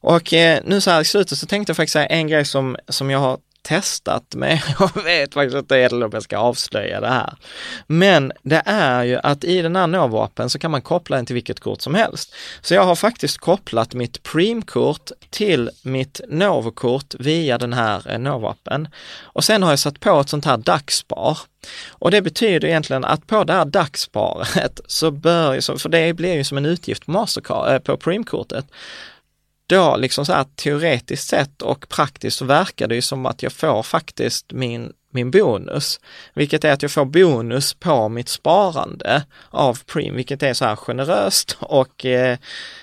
Och 0.00 0.32
eh, 0.32 0.60
nu 0.64 0.80
så 0.80 0.90
här 0.90 1.00
i 1.00 1.04
slutet 1.04 1.38
så 1.38 1.46
tänkte 1.46 1.70
jag 1.70 1.76
faktiskt 1.76 1.92
säga 1.92 2.06
en 2.06 2.28
grej 2.28 2.44
som, 2.44 2.76
som 2.88 3.10
jag 3.10 3.18
har 3.18 3.38
testat 3.66 4.34
men 4.36 4.58
jag 4.78 5.04
vet 5.04 5.34
faktiskt 5.34 5.56
inte 5.56 5.76
heller 5.76 6.06
om 6.06 6.10
jag 6.12 6.22
ska 6.22 6.38
avslöja 6.38 7.00
det 7.00 7.08
här. 7.08 7.34
Men 7.86 8.32
det 8.42 8.62
är 8.66 9.04
ju 9.04 9.18
att 9.22 9.44
i 9.44 9.62
den 9.62 9.76
här 9.76 9.86
Novo-appen 9.86 10.48
så 10.48 10.58
kan 10.58 10.70
man 10.70 10.82
koppla 10.82 11.16
den 11.16 11.26
till 11.26 11.34
vilket 11.34 11.60
kort 11.60 11.80
som 11.82 11.94
helst. 11.94 12.34
Så 12.60 12.74
jag 12.74 12.84
har 12.84 12.96
faktiskt 12.96 13.38
kopplat 13.38 13.94
mitt 13.94 14.22
Preem-kort 14.22 15.10
till 15.30 15.70
mitt 15.82 16.20
Novo-kort 16.28 17.14
via 17.18 17.58
den 17.58 17.72
här 17.72 18.10
eh, 18.10 18.18
Novo-appen. 18.18 18.88
Och 19.22 19.44
sen 19.44 19.62
har 19.62 19.70
jag 19.70 19.78
satt 19.78 20.00
på 20.00 20.20
ett 20.20 20.28
sånt 20.28 20.44
här 20.44 20.56
dagspar. 20.56 21.38
Och 21.88 22.10
det 22.10 22.22
betyder 22.22 22.68
egentligen 22.68 23.04
att 23.04 23.26
på 23.26 23.44
det 23.44 23.52
här 23.52 23.64
dagsparet 23.64 24.80
så 24.86 25.10
bör, 25.10 25.78
för 25.78 25.88
det 25.88 26.12
blir 26.12 26.34
ju 26.34 26.44
som 26.44 26.58
en 26.58 26.66
utgift 26.66 27.06
på 27.06 27.10
Mastercard, 27.10 27.72
eh, 27.72 27.78
på 27.78 27.96
Preem-kortet, 27.96 28.66
då 29.66 29.96
liksom 29.96 30.26
så 30.26 30.32
här 30.32 30.46
teoretiskt 30.54 31.28
sett 31.28 31.62
och 31.62 31.88
praktiskt 31.88 32.36
så 32.36 32.44
verkar 32.44 32.88
det 32.88 32.94
ju 32.94 33.02
som 33.02 33.26
att 33.26 33.42
jag 33.42 33.52
får 33.52 33.82
faktiskt 33.82 34.52
min, 34.52 34.92
min 35.10 35.30
bonus, 35.30 36.00
vilket 36.34 36.64
är 36.64 36.72
att 36.72 36.82
jag 36.82 36.90
får 36.90 37.04
bonus 37.04 37.74
på 37.74 38.08
mitt 38.08 38.28
sparande 38.28 39.24
av 39.50 39.78
Preem, 39.86 40.16
vilket 40.16 40.42
är 40.42 40.54
så 40.54 40.64
här 40.64 40.76
generöst 40.76 41.56
och 41.60 42.06
eh, 42.06 42.38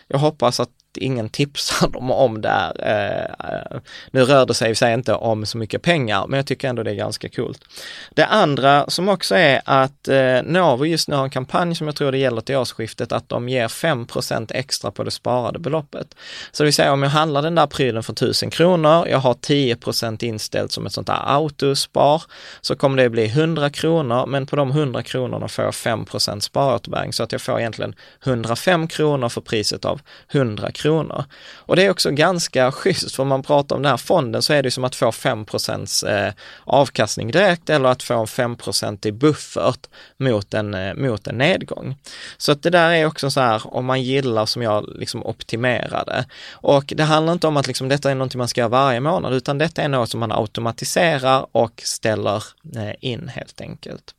jag 0.07 0.17
hoppas 0.17 0.59
att 0.59 0.69
ingen 0.97 1.29
tipsar 1.29 1.87
dem 1.93 2.11
om 2.11 2.41
det 2.41 2.49
här. 2.49 2.73
Eh, 2.79 3.49
eh, 3.49 3.81
nu 4.11 4.23
rör 4.23 4.45
det 4.45 4.53
sig 4.53 4.71
i 4.71 4.75
sig 4.75 4.93
inte 4.93 5.13
om 5.13 5.45
så 5.45 5.57
mycket 5.57 5.81
pengar, 5.81 6.27
men 6.27 6.37
jag 6.37 6.47
tycker 6.47 6.67
ändå 6.67 6.83
det 6.83 6.91
är 6.91 6.95
ganska 6.95 7.29
coolt. 7.29 7.63
Det 8.09 8.25
andra 8.25 8.89
som 8.89 9.09
också 9.09 9.35
är 9.35 9.61
att 9.65 10.07
eh, 10.07 10.43
Novo 10.43 10.85
just 10.85 11.07
nu 11.07 11.15
har 11.15 11.23
en 11.23 11.29
kampanj 11.29 11.75
som 11.75 11.87
jag 11.87 11.95
tror 11.95 12.11
det 12.11 12.17
gäller 12.17 12.41
till 12.41 12.55
årsskiftet, 12.55 13.11
att 13.11 13.29
de 13.29 13.49
ger 13.49 13.67
5% 13.67 14.51
extra 14.53 14.91
på 14.91 15.03
det 15.03 15.11
sparade 15.11 15.59
beloppet. 15.59 16.15
Så 16.51 16.63
det 16.63 16.65
vill 16.65 16.73
säga 16.73 16.93
om 16.93 17.03
jag 17.03 17.09
handlar 17.09 17.41
den 17.41 17.55
där 17.55 17.67
prylen 17.67 18.03
för 18.03 18.13
1000 18.13 18.49
kronor, 18.49 19.07
jag 19.07 19.17
har 19.17 19.33
10% 19.33 20.23
inställt 20.23 20.71
som 20.71 20.85
ett 20.85 20.93
sånt 20.93 21.07
där 21.07 21.21
autospar, 21.25 22.23
så 22.61 22.75
kommer 22.75 23.03
det 23.03 23.09
bli 23.09 23.25
100 23.25 23.69
kronor, 23.69 24.25
men 24.25 24.45
på 24.45 24.55
de 24.55 24.71
100 24.71 25.03
kronorna 25.03 25.47
får 25.47 25.65
jag 25.65 25.73
5% 25.73 26.39
sparåterbäring, 26.39 27.13
så 27.13 27.23
att 27.23 27.31
jag 27.31 27.41
får 27.41 27.59
egentligen 27.59 27.95
105 28.25 28.87
kronor 28.87 29.29
för 29.29 29.41
priset 29.41 29.85
av 29.85 30.01
100 30.31 30.71
kronor 30.71 30.82
kronor. 30.83 31.25
Och 31.55 31.75
det 31.75 31.85
är 31.85 31.89
också 31.89 32.11
ganska 32.11 32.71
schysst, 32.71 33.15
för 33.15 33.23
om 33.23 33.29
man 33.29 33.43
pratar 33.43 33.75
om 33.75 33.81
den 33.81 33.89
här 33.89 33.97
fonden 33.97 34.41
så 34.41 34.53
är 34.53 34.63
det 34.63 34.71
som 34.71 34.83
att 34.83 34.95
få 34.95 35.11
5 35.11 35.45
eh, 36.07 36.33
avkastning 36.65 37.31
direkt 37.31 37.69
eller 37.69 37.89
att 37.89 38.03
få 38.03 38.13
en 38.13 38.27
5 38.27 38.57
i 39.05 39.11
buffert 39.11 39.87
mot 40.17 40.53
en, 40.53 40.73
eh, 40.73 40.93
mot 40.93 41.27
en 41.27 41.37
nedgång. 41.37 41.95
Så 42.37 42.51
att 42.51 42.63
det 42.63 42.69
där 42.69 42.91
är 42.91 43.05
också 43.05 43.31
så 43.31 43.41
här, 43.41 43.61
om 43.65 43.85
man 43.85 44.01
gillar 44.01 44.45
som 44.45 44.61
jag 44.61 44.85
liksom 44.95 45.23
optimerade. 45.25 46.25
Och 46.51 46.93
det 46.95 47.03
handlar 47.03 47.33
inte 47.33 47.47
om 47.47 47.57
att 47.57 47.67
liksom 47.67 47.89
detta 47.89 48.11
är 48.11 48.15
någonting 48.15 48.39
man 48.39 48.47
ska 48.47 48.61
göra 48.61 48.69
varje 48.69 48.99
månad, 48.99 49.33
utan 49.33 49.57
detta 49.57 49.81
är 49.81 49.89
något 49.89 50.09
som 50.09 50.19
man 50.19 50.31
automatiserar 50.31 51.45
och 51.51 51.81
ställer 51.85 52.43
eh, 52.75 52.93
in 52.99 53.27
helt 53.27 53.61
enkelt. 53.61 54.15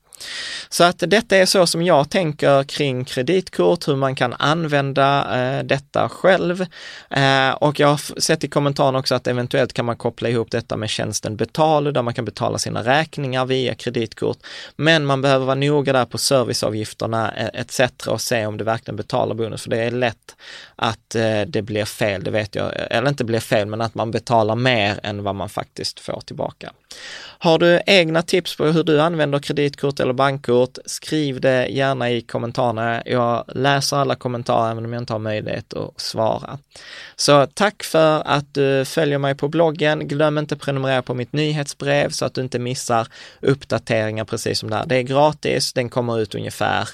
Så 0.69 0.85
att 0.85 1.03
detta 1.07 1.37
är 1.37 1.47
så 1.47 1.67
som 1.67 1.83
jag 1.83 2.11
tänker 2.11 2.65
kring 2.65 3.05
kreditkort, 3.05 3.89
hur 3.89 3.97
man 3.97 4.15
kan 4.15 4.33
använda 4.33 5.39
eh, 5.39 5.65
detta 5.65 6.09
själv. 6.09 6.67
Eh, 7.11 7.51
och 7.51 7.81
jag 7.81 7.89
har 7.89 8.21
sett 8.21 8.45
i 8.45 8.49
kommentaren 8.49 8.97
också 8.97 9.15
att 9.15 9.27
eventuellt 9.27 9.73
kan 9.73 9.85
man 9.85 9.97
koppla 9.97 10.29
ihop 10.29 10.51
detta 10.51 10.77
med 10.77 10.91
tjänsten 10.91 11.37
betal, 11.37 11.93
där 11.93 12.03
man 12.03 12.15
kan 12.15 12.25
betala 12.25 12.59
sina 12.59 12.83
räkningar 12.83 13.47
via 13.47 13.75
kreditkort. 13.75 14.39
Men 14.77 15.07
man 15.07 15.23
behöver 15.23 15.47
vara 15.47 15.55
noga 15.55 15.93
där 15.93 16.05
på 16.05 16.19
serviceavgifterna 16.19 17.33
eh, 17.33 17.61
etc. 17.61 18.07
och 18.07 18.21
se 18.21 18.47
om 18.47 18.57
det 18.57 18.65
verkligen 18.65 18.97
betalar 18.97 19.35
bonus, 19.35 19.63
för 19.63 19.71
det 19.71 19.83
är 19.83 19.91
lätt 19.91 20.37
att 20.77 21.15
eh, 21.15 21.41
det 21.47 21.63
blir 21.63 21.85
fel, 21.85 22.25
det 22.25 22.31
vet 22.31 22.55
jag, 22.55 22.73
eller 22.91 23.09
inte 23.09 23.25
blir 23.25 23.41
fel, 23.41 23.67
men 23.67 23.81
att 23.81 23.95
man 23.95 24.11
betalar 24.11 24.57
mer 24.57 25.01
än 25.03 25.23
vad 25.23 25.35
man 25.35 25.49
faktiskt 25.49 26.01
får 26.01 26.21
tillbaka. 26.21 26.73
Har 27.39 27.59
du 27.59 27.81
egna 27.87 28.23
tips 28.23 28.57
på 28.57 28.65
hur 28.65 28.85
du 28.85 29.01
använder 29.01 29.39
kreditkort 29.39 30.01
eller 30.01 30.13
bankkort, 30.13 30.79
skriv 30.87 31.41
det 31.41 31.67
gärna 31.67 32.11
i 32.11 32.21
kommentarerna. 32.21 33.03
Jag 33.07 33.45
läser 33.49 33.97
alla 33.97 34.15
kommentarer 34.15 34.71
även 34.71 34.85
om 34.85 34.93
jag 34.93 35.03
inte 35.03 35.13
har 35.13 35.19
möjlighet 35.19 35.75
att 35.75 36.01
svara. 36.01 36.59
Så 37.17 37.47
tack 37.47 37.83
för 37.83 38.23
att 38.27 38.55
du 38.55 38.85
följer 38.85 39.19
mig 39.19 39.35
på 39.35 39.49
bloggen. 39.49 40.09
Glöm 40.09 40.39
inte 40.39 40.57
prenumerera 40.57 41.03
på 41.03 41.15
mitt 41.15 41.33
nyhetsbrev 41.33 42.11
så 42.11 42.25
att 42.25 42.35
du 42.35 42.41
inte 42.41 42.59
missar 42.59 43.07
uppdateringar 43.41 44.25
precis 44.25 44.59
som 44.59 44.71
det 44.71 44.77
här. 44.77 44.87
Det 44.87 44.97
är 44.97 45.03
gratis, 45.03 45.73
den 45.73 45.89
kommer 45.89 46.21
ut 46.21 46.35
ungefär 46.35 46.89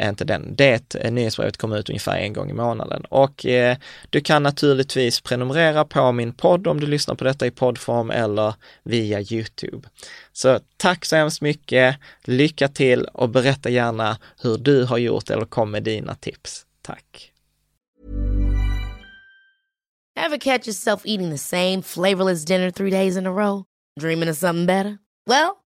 inte 0.00 0.24
den, 0.24 0.56
det 0.56 1.10
nyhetsbrevet 1.10 1.56
kommer 1.56 1.78
ut 1.78 1.88
ungefär 1.88 2.16
en 2.16 2.32
gång 2.32 2.50
i 2.50 2.52
månaden. 2.52 3.04
Och 3.04 3.46
eh, 3.46 3.76
du 4.10 4.20
kan 4.20 4.42
naturligtvis 4.42 5.20
prenumerera 5.20 5.84
på 5.84 6.12
min 6.12 6.32
podd 6.32 6.66
om 6.66 6.80
du 6.80 6.86
lyssnar 6.86 7.14
på 7.14 7.24
detta 7.24 7.46
i 7.46 7.50
poddform 7.50 8.10
eller 8.10 8.54
via 8.82 9.20
Youtube. 9.20 9.88
Så 10.32 10.60
tack 10.76 11.04
så 11.04 11.16
hemskt 11.16 11.40
mycket, 11.40 11.96
lycka 12.24 12.68
till 12.68 13.04
och 13.04 13.28
berätta 13.28 13.70
gärna 13.70 14.18
hur 14.42 14.58
du 14.58 14.84
har 14.84 14.98
gjort 14.98 15.30
eller 15.30 15.44
kom 15.44 15.70
med 15.70 15.82
dina 15.82 16.14
tips. 16.14 16.66
Tack! 16.82 17.30
Have 20.16 20.38
catch 20.38 20.66
yourself 20.68 21.02
eating 21.04 21.30
the 21.30 21.38
same 21.38 21.82
flavorless 21.82 22.44
dinner 22.44 22.70
three 22.70 22.90
days 22.90 23.16
in 23.16 23.26
a 23.26 23.32
row? 23.32 23.64
Dreaming 24.00 24.28
of 24.28 24.36
something 24.36 24.66
better? 24.66 24.98
Well, 25.26 25.63